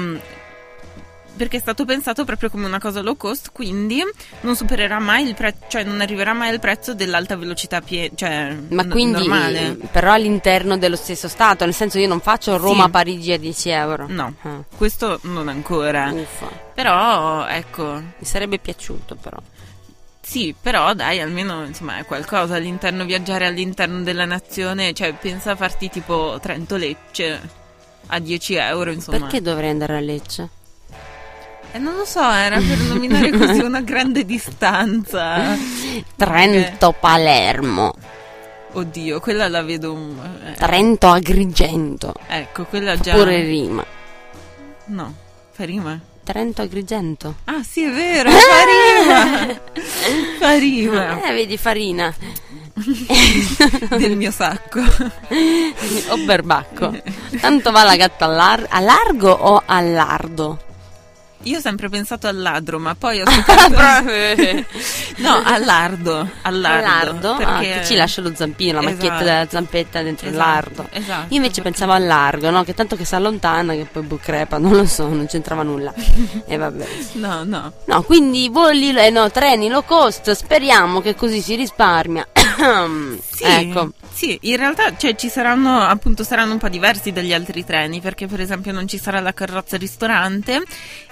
[1.35, 4.03] Perché è stato pensato proprio come una cosa low cost, quindi
[4.41, 8.55] non supererà mai il prezzo, cioè non arriverà mai al prezzo dell'alta velocità pie- cioè
[8.69, 9.77] Ma n- quindi normale.
[9.91, 14.05] però all'interno dello stesso stato, nel senso io non faccio Roma-Parigi a 10 euro.
[14.09, 16.11] No, Ah, questo non ancora.
[16.13, 16.49] uffa.
[16.75, 19.37] Però, ecco, Mi sarebbe piaciuto però.
[20.21, 25.55] sì, però dai, almeno insomma è qualcosa all'interno, viaggiare all'interno della nazione, cioè pensa a
[25.55, 27.41] farti tipo Trento-Lecce
[28.07, 29.17] a 10 euro, insomma.
[29.17, 30.49] Perché dovrei andare a Lecce?
[31.75, 35.57] Eh, non lo so, era per nominare così una grande distanza.
[36.15, 37.93] Trento-Palermo,
[38.73, 39.93] Oddio, quella la vedo.
[39.93, 42.13] un- eh, Trento-Agrigento.
[42.27, 43.13] ecco, quella già.
[43.15, 43.83] Pure rima.
[44.85, 45.13] No,
[45.51, 45.99] fa rima.
[46.23, 47.35] Trento-Agrigento.
[47.45, 49.59] Ah, sì, è vero, fa rima.
[50.39, 51.23] fa rima.
[51.27, 52.13] Eh, vedi farina.
[53.97, 54.79] Del mio sacco.
[54.79, 56.95] o berbacco.
[57.39, 60.59] Tanto va la gatta a, lar- a largo o a lardo?
[61.43, 64.65] Io ho sempre pensato al ladro, ma poi ho scoperto.
[65.21, 66.29] no, al lardo.
[66.43, 66.87] Al lardo.
[66.87, 67.31] lardo?
[67.33, 67.79] Ah, perché...
[67.79, 69.23] che ci lascia lo zampino, la macchietta Esatto.
[69.23, 70.87] della zampetta dentro Esatto, lardo.
[70.91, 72.63] esatto, Io invece perché- pensavo al largo, no?
[72.63, 75.93] Che tanto che si allontana, che poi crepa, non lo so, non c'entrava nulla.
[76.45, 76.87] E vabbè.
[77.13, 77.71] No, no.
[77.85, 82.27] No, quindi voli, eh, no, treni low cost, speriamo che così si risparmia.
[83.33, 83.91] Sì, Ecco.
[84.13, 88.27] Sì, in realtà cioè, ci saranno appunto saranno un po' diversi dagli altri treni perché
[88.27, 90.61] per esempio non ci sarà la carrozza ristorante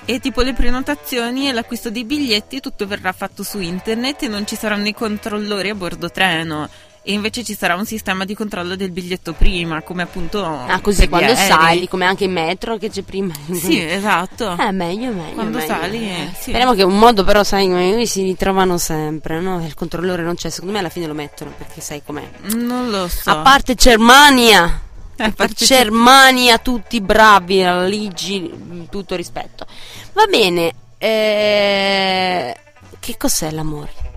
[0.05, 4.45] e tipo le prenotazioni e l'acquisto dei biglietti tutto verrà fatto su internet e non
[4.45, 6.69] ci saranno i controllori a bordo treno
[7.03, 11.07] e invece ci sarà un sistema di controllo del biglietto prima come appunto Ah, così
[11.09, 11.47] quando aerei.
[11.47, 13.33] sali, come anche in metro che c'è prima.
[13.51, 14.55] Sì, esatto.
[14.59, 15.33] Eh, meglio, meglio.
[15.33, 15.73] Quando meglio.
[15.73, 16.49] sali, eh, sì.
[16.49, 19.65] Speriamo che un modo, però, sai, come si ritrovano sempre, no?
[19.65, 22.29] Il controllore non c'è, secondo me alla fine lo mettono perché sai com'è.
[22.53, 23.29] Non lo so.
[23.31, 24.81] A parte Germania,
[25.17, 29.65] A parte Germania, tutti bravi, Ligi, tutto rispetto.
[30.13, 32.55] Va bene, eh,
[32.99, 34.09] che cos'è l'amore?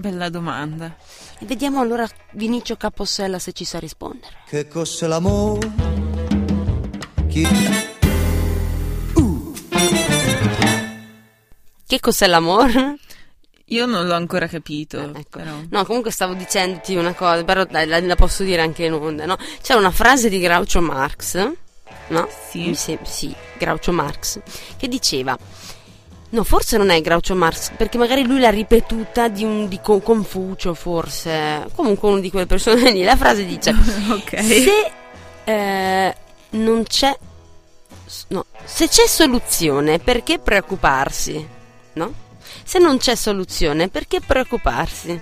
[0.00, 0.96] Bella domanda.
[1.38, 4.32] E Vediamo allora Vinicio Capossella se ci sa rispondere.
[4.46, 5.70] Che cos'è l'amore?
[7.28, 7.46] Chi
[11.86, 12.96] Che cos'è l'amore?
[13.66, 14.98] Io non l'ho ancora capito.
[15.00, 15.38] Ecco.
[15.38, 15.52] però.
[15.68, 19.26] No, comunque stavo dicendoti una cosa, però dai, la, la posso dire anche in onda,
[19.26, 19.36] no?
[19.60, 21.52] C'è una frase di Groucho Marx,
[22.08, 22.28] no?
[22.48, 22.68] Sì.
[22.68, 24.40] Mi sem- sì, Groucho Marx,
[24.78, 25.36] che diceva...
[26.32, 29.98] No, forse non è Groucho Marx, perché magari lui l'ha ripetuta di, un, di Co-
[30.00, 31.66] Confucio, forse.
[31.74, 33.02] Comunque una di quelle persone lì.
[33.02, 33.70] La frase dice...
[34.10, 34.40] ok.
[34.42, 34.92] Se
[35.44, 36.14] eh,
[36.50, 37.16] non c'è...
[38.28, 41.46] No, se c'è soluzione, perché preoccuparsi?
[41.94, 42.12] No?
[42.64, 45.20] Se non c'è soluzione, perché preoccuparsi?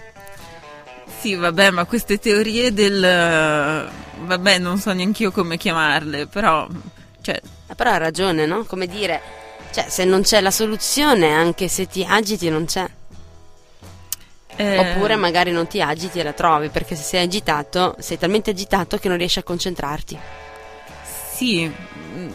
[1.20, 3.90] Sì, vabbè, ma queste teorie del...
[4.20, 6.66] Vabbè, non so neanche io come chiamarle, però...
[7.22, 7.40] Cioè,
[7.70, 8.64] Eh, Però ha ragione, no?
[8.64, 9.20] Come dire,
[9.80, 12.88] cioè, se non c'è la soluzione, anche se ti agiti, non c'è.
[14.56, 18.50] eh, Oppure magari non ti agiti e la trovi, perché se sei agitato, sei talmente
[18.50, 20.24] agitato che non riesci a concentrarti.
[21.02, 22.28] Sì, mm,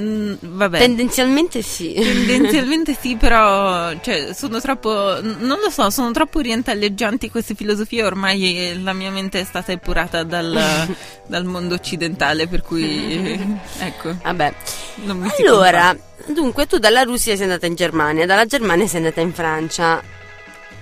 [0.00, 0.78] mm, vabbè.
[0.78, 1.92] Tendenzialmente sì.
[1.94, 8.80] Tendenzialmente sì, però cioè, sono troppo, non lo so, sono troppo orientaleggianti queste filosofie, ormai
[8.82, 10.88] la mia mente è stata epurata dal,
[11.26, 13.38] dal mondo occidentale, per cui
[13.78, 14.54] ecco, Vabbè.
[14.96, 15.94] non mi si Allora,
[16.32, 20.02] dunque tu dalla Russia sei andata in Germania, dalla Germania sei andata in Francia.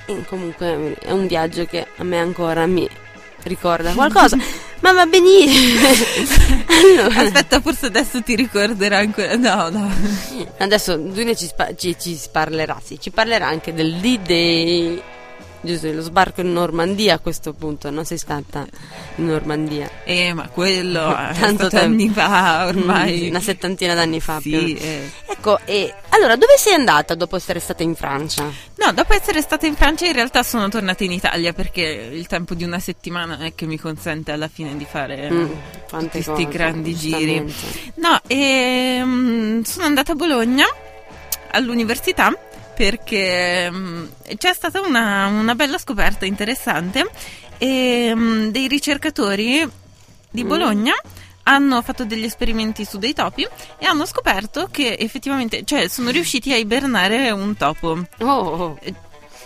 [0.06, 2.88] E comunque è un viaggio che a me ancora mi
[3.42, 4.37] ricorda qualcosa.
[4.80, 5.88] Ma va benissimo.
[6.68, 9.35] allora, Aspetta, forse adesso ti ricorderà ancora.
[9.37, 9.90] No, no.
[10.59, 15.02] adesso Dunia ci, spa- ci, ci parlerà, sì, ci parlerà anche del D-Day.
[15.66, 18.64] Giusto, lo sbarco in Normandia a questo punto, non sei stata
[19.16, 19.90] in Normandia.
[20.05, 23.22] Eh, ma quello è Tanto anni fa ormai.
[23.24, 24.38] Mm, Una settantina d'anni fa.
[24.40, 25.11] Sì, eh.
[25.26, 28.44] Ecco, e allora dove sei andata dopo essere stata in Francia?
[28.76, 32.55] No, dopo essere stata in Francia in realtà sono tornata in Italia perché il tempo
[32.55, 35.59] di una settimana è che mi consente alla fine di fare Mm, tutti
[35.90, 37.55] quante questi grandi giri.
[37.96, 40.64] No, ehm, sono andata a Bologna
[41.50, 42.33] all'università
[42.76, 44.04] perché mm,
[44.36, 47.10] c'è stata una, una bella scoperta interessante
[47.56, 49.66] e mm, dei ricercatori
[50.30, 50.48] di Mm.
[50.48, 50.92] Bologna
[51.44, 53.46] hanno fatto degli esperimenti su dei topi
[53.78, 58.04] e hanno scoperto che effettivamente, cioè sono riusciti a ibernare un topo.
[58.18, 58.78] Oh,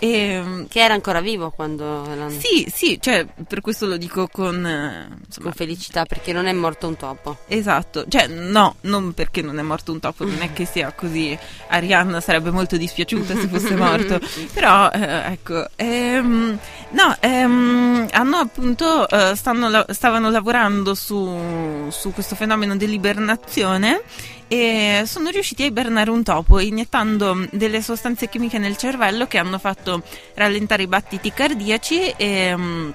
[0.03, 4.65] E, Che era ancora vivo quando sì, sì, cioè, per questo lo dico con...
[4.65, 7.37] eh, insomma, Con felicità perché non è morto un topo.
[7.47, 11.37] Esatto, cioè no, non perché non è morto un topo, non è che sia così.
[11.67, 14.19] Arianna sarebbe molto dispiaciuta se fosse morto,
[14.51, 16.57] però eh, ecco, ehm,
[16.91, 24.01] no, ehm, hanno appunto, eh, stanno stavano lavorando su, su questo fenomeno dell'ibernazione
[24.47, 29.57] e sono riusciti a ibernare un topo iniettando delle sostanze chimiche nel cervello che hanno
[29.57, 30.03] fatto
[30.35, 32.55] rallentare i battiti cardiaci e...
[32.55, 32.89] mm,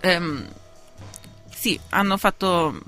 [0.00, 0.48] ehm,
[1.66, 2.80] sì, hanno fatto.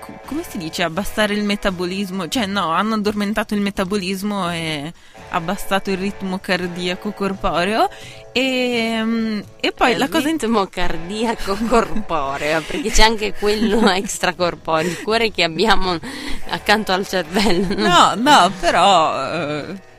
[0.00, 0.82] Co- Come si dice?
[0.82, 2.28] Abbassare il metabolismo?
[2.28, 4.92] Cioè, no, hanno addormentato il metabolismo e
[5.30, 7.88] abbassato il ritmo cardiaco corporeo.
[8.32, 10.28] E, e poi il la cosa.
[10.28, 15.98] in- ritmo cardiaco corporeo, perché c'è anche quello extracorporeo, il cuore che abbiamo
[16.48, 17.74] accanto al cervello.
[17.76, 19.32] No, no, però.
[19.32, 19.92] eh,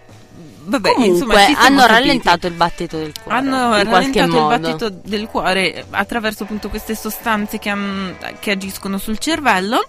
[0.66, 1.88] vabbè, Comunque insomma, hanno capiti.
[1.94, 3.38] rallentato il battito del cuore.
[3.38, 4.54] Hanno rallentato modo.
[4.54, 9.88] il battito del cuore attraverso appunto queste sostanze che, han- che agiscono sul cervello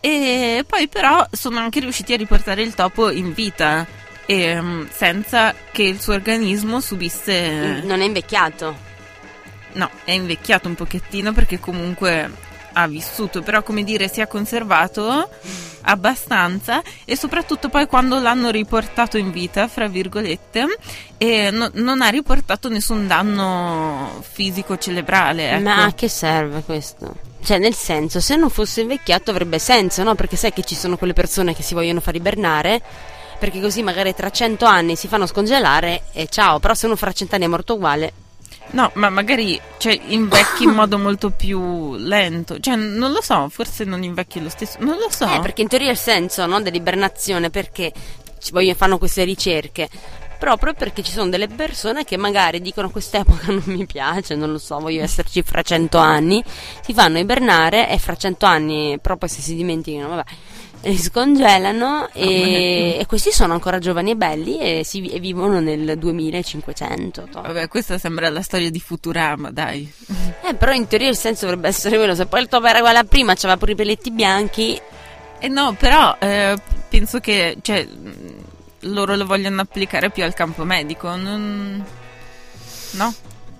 [0.00, 3.86] e poi però sono anche riusciti a riportare il topo in vita
[4.26, 7.80] ehm, senza che il suo organismo subisse...
[7.84, 8.84] Non è invecchiato.
[9.72, 12.30] No, è invecchiato un pochettino perché comunque
[12.78, 15.28] ha vissuto, però come dire si è conservato
[15.88, 20.66] abbastanza e soprattutto poi quando l'hanno riportato in vita, fra virgolette,
[21.52, 25.52] no- non ha riportato nessun danno fisico cerebrale.
[25.52, 25.62] Ecco.
[25.62, 27.14] Ma a che serve questo?
[27.42, 30.14] Cioè, nel senso, se non fosse invecchiato avrebbe senso, no?
[30.14, 32.82] Perché sai che ci sono quelle persone che si vogliono far ibernare,
[33.38, 37.12] perché così magari tra cento anni si fanno scongelare e ciao, però se uno fra
[37.12, 38.12] cent'anni è morto uguale,
[38.70, 42.58] No, ma magari cioè, invecchi in modo molto più lento.
[42.58, 44.78] Cioè, non lo so, forse non invecchi lo stesso.
[44.80, 45.28] Non lo so.
[45.28, 47.92] Eh, perché in teoria il senso no, dell'ibernazione, perché
[48.38, 49.88] ci vogliono, fanno queste ricerche?
[50.38, 54.58] Proprio perché ci sono delle persone che magari dicono quest'epoca non mi piace, non lo
[54.58, 56.44] so, voglio esserci fra cento anni,
[56.82, 60.24] si fanno ibernare e fra cento anni, proprio se si dimenticano, vabbè,
[60.82, 65.98] li scongelano e, e questi sono ancora giovani e belli e, si, e vivono nel
[65.98, 67.28] 2500.
[67.30, 67.40] toh.
[67.42, 69.90] Vabbè, questa sembra la storia di Futurama, dai.
[70.42, 72.98] Eh, però in teoria il senso dovrebbe essere quello, se poi il topo era uguale
[72.98, 74.80] a prima, c'aveva pure i pelletti bianchi,
[75.38, 76.56] Eh no, però eh,
[76.88, 77.86] penso che cioè,
[78.80, 81.14] loro lo vogliono applicare più al campo medico.
[81.16, 81.84] Non...
[82.92, 83.14] No?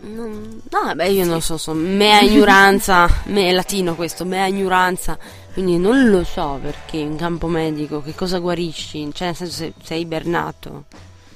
[0.09, 5.19] Non- No, vabbè, io non so, so mea ignoranza, me è latino questo, mea ignoranza,
[5.53, 9.73] quindi non lo so perché in campo medico che cosa guarisci, cioè nel senso se
[9.83, 10.85] sei ibernato.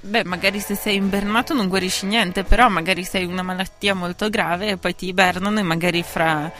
[0.02, 4.68] Beh, magari se sei ibernato non guarisci niente, però magari sei una malattia molto grave
[4.68, 6.50] e poi ti ibernano e magari fra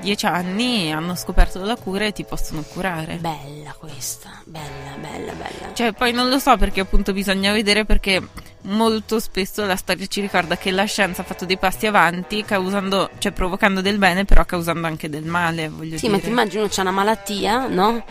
[0.00, 3.16] dieci anni hanno scoperto la cura e ti possono curare.
[3.16, 5.72] Bella questa, bella, bella, bella.
[5.74, 8.22] Cioè, poi non lo so perché appunto bisogna vedere perché
[8.62, 13.10] molto spesso la storia ci ricorda che la scienza ha fatto dei passi avanti causando,
[13.18, 16.12] cioè provocando del bene, però causando anche del male, voglio Sì, dire.
[16.12, 18.04] ma ti immagini uno c'ha una malattia, no?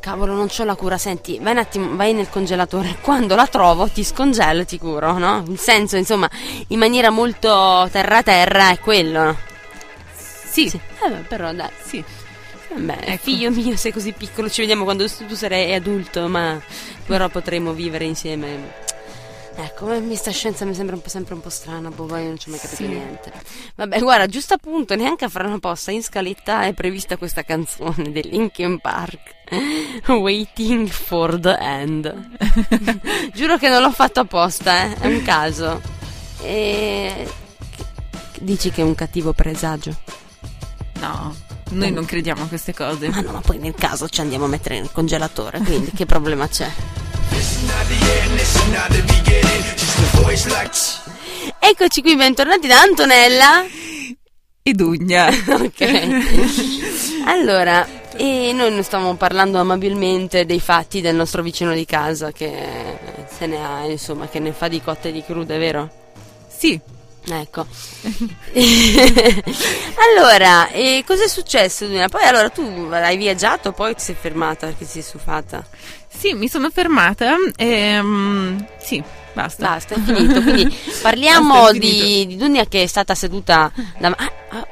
[0.00, 3.88] Cavolo, non c'ho la cura, senti, vai un attimo, vai nel congelatore, quando la trovo
[3.88, 5.42] ti scongelo e ti curo, no?
[5.48, 6.28] Il senso, insomma,
[6.68, 9.34] in maniera molto terra-terra è quello.
[10.54, 11.68] Sì, Sì, eh, beh, però dai.
[11.84, 12.02] sì.
[12.72, 13.22] Vabbè, Ecco.
[13.24, 16.60] figlio mio, sei così piccolo, ci vediamo quando tu sarai adulto, ma
[17.06, 18.82] però potremo vivere insieme.
[19.56, 22.48] Ecco, ma questa scienza mi sembra un sempre un po' strana, boh, poi non ci
[22.48, 22.88] ho mai capito Sì.
[22.88, 23.32] niente.
[23.76, 28.10] Vabbè, guarda, giusto appunto, neanche a fare una posta in scaletta è prevista questa canzone
[28.10, 29.34] del Linkin Park.
[30.10, 32.30] Waiting for the end.
[33.34, 35.80] Giuro che non l'ho fatto apposta, eh, è un caso.
[36.42, 37.28] E...
[38.40, 39.96] Dici che è un cattivo presagio?
[41.04, 41.36] No,
[41.72, 43.10] noi non crediamo a queste cose.
[43.10, 46.48] Ma no, ma poi nel caso ci andiamo a mettere nel congelatore, quindi che problema
[46.48, 46.70] c'è?
[51.58, 53.64] Eccoci qui, bentornati da Antonella.
[54.62, 55.28] E Dugna.
[55.46, 55.82] Ok.
[57.26, 62.96] Allora, e noi non stavamo parlando amabilmente dei fatti del nostro vicino di casa che
[63.28, 65.90] se ne ha, insomma, che ne fa di cotte e di crude, vero?
[66.48, 66.80] Sì,
[67.26, 67.66] Ecco.
[70.16, 71.86] allora, e cos'è successo?
[71.86, 72.08] Dunia?
[72.08, 75.64] Poi allora tu hai viaggiato, poi ti sei fermata perché ti sei stufata.
[76.08, 78.00] sì, mi sono fermata e...
[78.02, 79.02] mm, sì,
[79.32, 79.68] basta.
[79.68, 80.42] Basta, è finito.
[80.42, 84.08] Quindi parliamo Basta, è di, di Dunia che è stata seduta da...
[84.08, 84.66] ah, ah.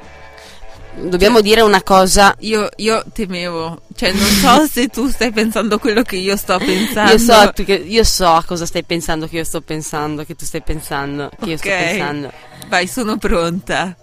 [0.95, 2.35] Dobbiamo dire una cosa.
[2.39, 7.11] Io, io temevo, cioè non so se tu stai pensando quello che io sto pensando.
[7.11, 10.45] Io so, tu io so a cosa stai pensando che io sto pensando, che tu
[10.45, 12.31] stai pensando, che io sto pensando.
[12.67, 13.95] Vai, sono pronta.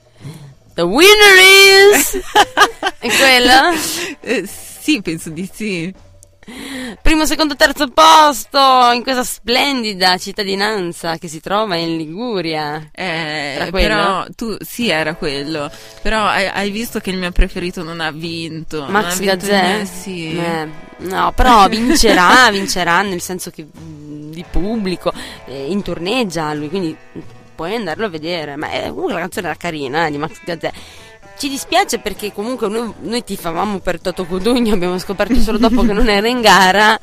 [0.74, 2.18] The winner is...
[2.98, 3.72] è quella?
[4.20, 4.48] Eh,
[4.80, 5.92] sì, penso di sì.
[7.02, 8.58] Primo, secondo, terzo posto
[8.92, 12.90] in questa splendida cittadinanza che si trova in Liguria.
[12.92, 15.70] Eh, però tu sì era quello
[16.02, 19.84] però hai, hai visto che il mio preferito non ha vinto Max Gazzè?
[19.84, 25.12] sì Eh, no, però vincerà, vincerà nel senso che di pubblico,
[25.46, 26.96] eh, in tournée già lui, quindi
[27.54, 28.56] puoi andarlo a vedere.
[28.56, 30.72] Ma è, comunque la canzone era carina eh, di Max Gazzè.
[31.40, 35.94] Ci dispiace perché comunque noi, noi tifavamo per Toto Codugno, abbiamo scoperto solo dopo che
[35.94, 36.98] non era in gara.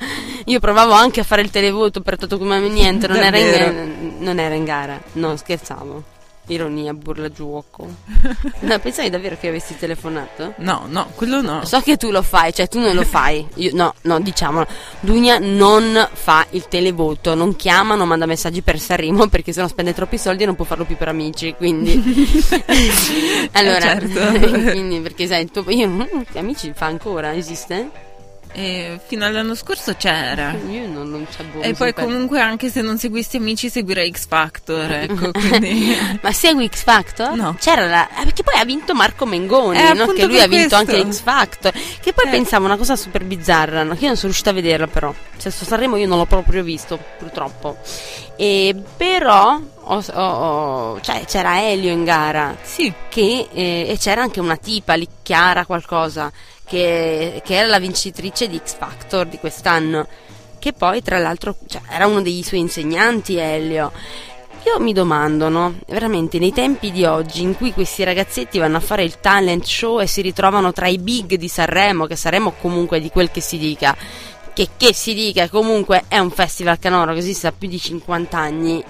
[0.46, 4.18] Io provavo anche a fare il televoto per Toto Codugno, ma niente, non era, in,
[4.20, 5.02] non era in gara.
[5.14, 6.04] No, scherzavo.
[6.48, 7.88] Ironia, burla, gioco.
[8.60, 10.54] No, pensavi davvero che avessi telefonato?
[10.58, 13.46] no no quello no So che tu lo fai, cioè tu non lo fai.
[13.56, 14.66] Io, no, no, diciamolo.
[15.00, 19.94] Dunia non fa il televoto, non chiama, non manda messaggi per Sanremo perché sennò spende
[19.94, 21.54] troppi soldi e non può farlo più per amici.
[21.56, 21.94] Quindi,
[23.54, 24.40] allora, Eh, certo.
[24.72, 26.02] quindi perché sai, tu, io, mm,
[26.36, 28.06] amici fa ancora, esiste?
[28.60, 31.64] E fino all'anno scorso c'era Io non, non buono.
[31.64, 36.68] e poi comunque anche se non seguissi amici seguirei X Factor ecco quindi Ma segui
[36.68, 37.36] X Factor?
[37.36, 37.56] No.
[37.60, 38.10] C'era la...
[38.10, 40.08] eh, perché poi ha vinto Marco Mengoni, Eh, no?
[40.08, 40.96] che lui ha vinto questo.
[40.98, 41.72] anche X Factor.
[41.72, 42.30] Che poi Eh.
[42.32, 43.94] pensavo una cosa super bizzarra, no?
[43.94, 45.14] che io non sono riuscita a vederla però.
[45.38, 47.78] Cioè, su Sanremo io non l'ho proprio visto, purtroppo.
[48.38, 54.22] E però ho- ho- ho- cioè, c'era Elio in gara sì che, eh, e c'era
[54.24, 56.32] anche una tipa lì, Chiara qualcosa,
[56.68, 60.08] che, che era la vincitrice di X Factor di quest'anno,
[60.60, 63.92] che poi tra l'altro cioè, era uno dei suoi insegnanti Elio.
[64.66, 65.76] Io mi domando, no?
[65.88, 70.02] Veramente nei tempi di oggi in cui questi ragazzetti vanno a fare il talent show
[70.02, 73.58] e si ritrovano tra i big di Sanremo, che Sanremo comunque di quel che si
[73.58, 73.96] dica,
[74.54, 78.38] che, che si dica comunque è un festival canoro che esiste da più di 50
[78.38, 78.84] anni,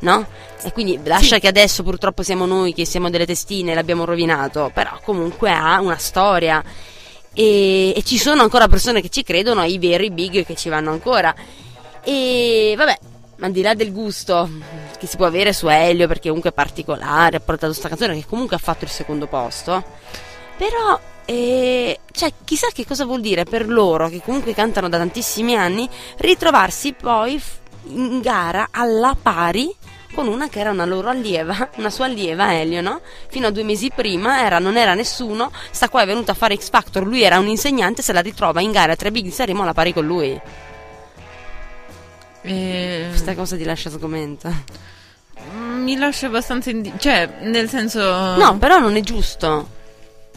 [0.00, 0.24] no?
[0.62, 1.40] E quindi lascia Sì.
[1.40, 5.80] che adesso purtroppo siamo noi che siamo delle testine e l'abbiamo rovinato, però comunque ha
[5.80, 6.62] una storia.
[7.34, 10.90] E, e ci sono ancora persone che ci credono, i veri big che ci vanno
[10.90, 11.34] ancora.
[12.02, 12.98] E vabbè,
[13.40, 14.48] al di là del gusto
[14.98, 18.26] che si può avere su Elio, perché comunque è particolare, ha portato sta canzone che
[18.26, 19.82] comunque ha fatto il secondo posto.
[20.56, 25.56] Però, eh, cioè, chissà che cosa vuol dire per loro, che comunque cantano da tantissimi
[25.56, 27.42] anni, ritrovarsi poi
[27.88, 29.74] in gara alla pari
[30.14, 33.00] con una che era una loro allieva, una sua allieva Elio, no?
[33.28, 36.56] Fino a due mesi prima era, non era nessuno, sta qua è venuta a fare
[36.56, 39.62] X Factor, lui era un insegnante, se la ritrova in gara tra big di Sanremo
[39.62, 40.40] alla pari con lui.
[42.42, 44.52] E- Questa cosa ti lascia sgomenta.
[45.76, 48.00] mi lascia abbastanza indi- cioè nel senso
[48.36, 49.73] No, però non è giusto.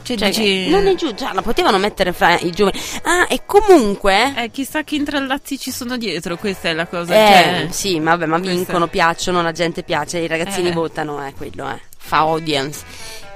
[0.03, 2.79] Cioè, Cioè, dici- non è giusto, cioè, la potevano mettere fra i giovani.
[3.03, 4.33] Ah, e comunque...
[4.37, 8.11] eh, chissà che intrallazzi ci sono dietro questa è la cosa Eh, cioè, sì, ma
[8.11, 10.73] vabbè, ma vincono, piacciono, la gente piace, i ragazzini Eh.
[10.73, 11.79] votano, è quello, eh.
[11.97, 12.83] Fa audience.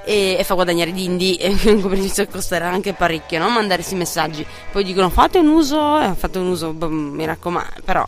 [0.04, 3.48] E, e fa guadagnare dindi, e comunque all'inizio costerà anche parecchio, no?
[3.50, 4.44] Mandarsi messaggi.
[4.72, 8.04] Poi dicono fate un uso, eh, fate un uso, boh, mi raccomando, però.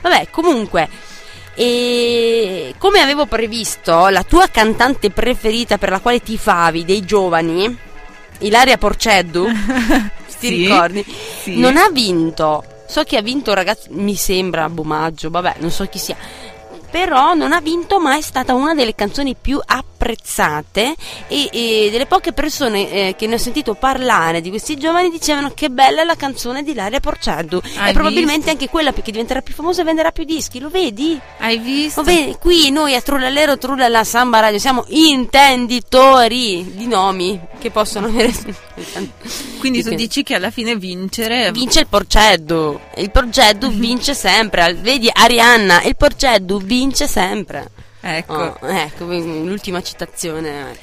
[0.00, 0.88] Vabbè, comunque.
[1.62, 7.76] E come avevo previsto, la tua cantante preferita per la quale ti favi dei giovani,
[8.38, 9.44] Ilaria Porceddu,
[10.40, 11.04] ti Sì, ricordi?
[11.42, 11.58] sì.
[11.58, 12.64] Non ha vinto.
[12.88, 16.16] So che ha vinto un ragazzo, mi sembra Bomaggio, vabbè, non so chi sia.
[16.90, 20.94] Però non ha vinto, ma è stata una delle canzoni più apprezzate
[21.28, 25.52] e, e delle poche persone eh, che ne ho sentito parlare di questi giovani dicevano
[25.54, 27.60] che bella la canzone di Ilaria Porceddu.
[27.78, 31.18] Hai e probabilmente anche quella perché diventerà più famosa e venderà più dischi, lo vedi?
[31.38, 32.36] hai visto vedi?
[32.38, 38.32] Qui noi a Trullalero Trullala Samba Radio siamo intenditori di nomi che possono avere.
[39.60, 42.80] quindi tu dici che alla fine vincere vince il Porceddu.
[42.96, 44.74] Il Porceddu vince sempre.
[44.74, 47.70] Vedi Arianna, il Porceddu vince sempre.
[48.00, 50.76] ecco Oh, ecco, l'ultima citazione.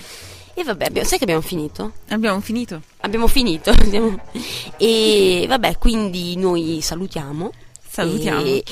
[0.54, 1.92] E vabbè, abbiamo- sai che abbiamo finito?
[2.10, 3.72] abbiamo finito Abbiamo finito.
[4.78, 7.52] E vabbè, quindi noi salutiamo.
[7.90, 8.64] salutiamo E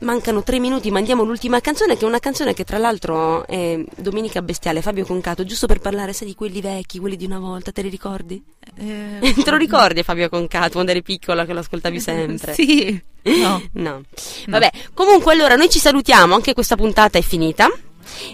[0.00, 4.42] Mancano tre minuti, mandiamo l'ultima canzone, che è una canzone che tra l'altro è Domenica
[4.42, 7.82] Bestiale, Fabio Concato, giusto per parlare, sai, di quelli vecchi, quelli di una volta, te
[7.82, 8.40] li ricordi?
[8.76, 12.52] Eh, Te lo ricordi Fabio Concato quando eri piccola che lo ascoltavi sempre?
[12.52, 14.02] sì no No.
[14.46, 17.68] Vabbè, comunque allora noi ci salutiamo, anche questa puntata è finita.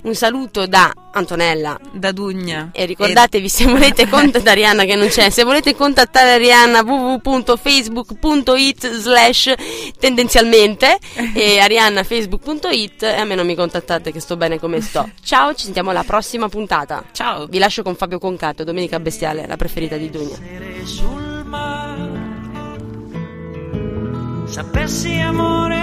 [0.02, 1.78] Un saluto da Antonella.
[1.92, 6.82] da Dugna E ricordatevi se volete contattare Arianna che non c'è, se volete contattare Arianna
[6.82, 9.54] www.facebook.it slash
[9.98, 10.98] tendenzialmente
[11.34, 15.08] e Arianna facebook.it e a me non mi contattate che sto bene come sto.
[15.22, 17.04] Ciao, ci sentiamo alla prossima puntata.
[17.12, 20.10] ciao Vi lascio con Fabio Concato, Domenica Bestiale, la preferita di
[21.44, 22.32] mare.
[24.46, 25.76] Sapessi amore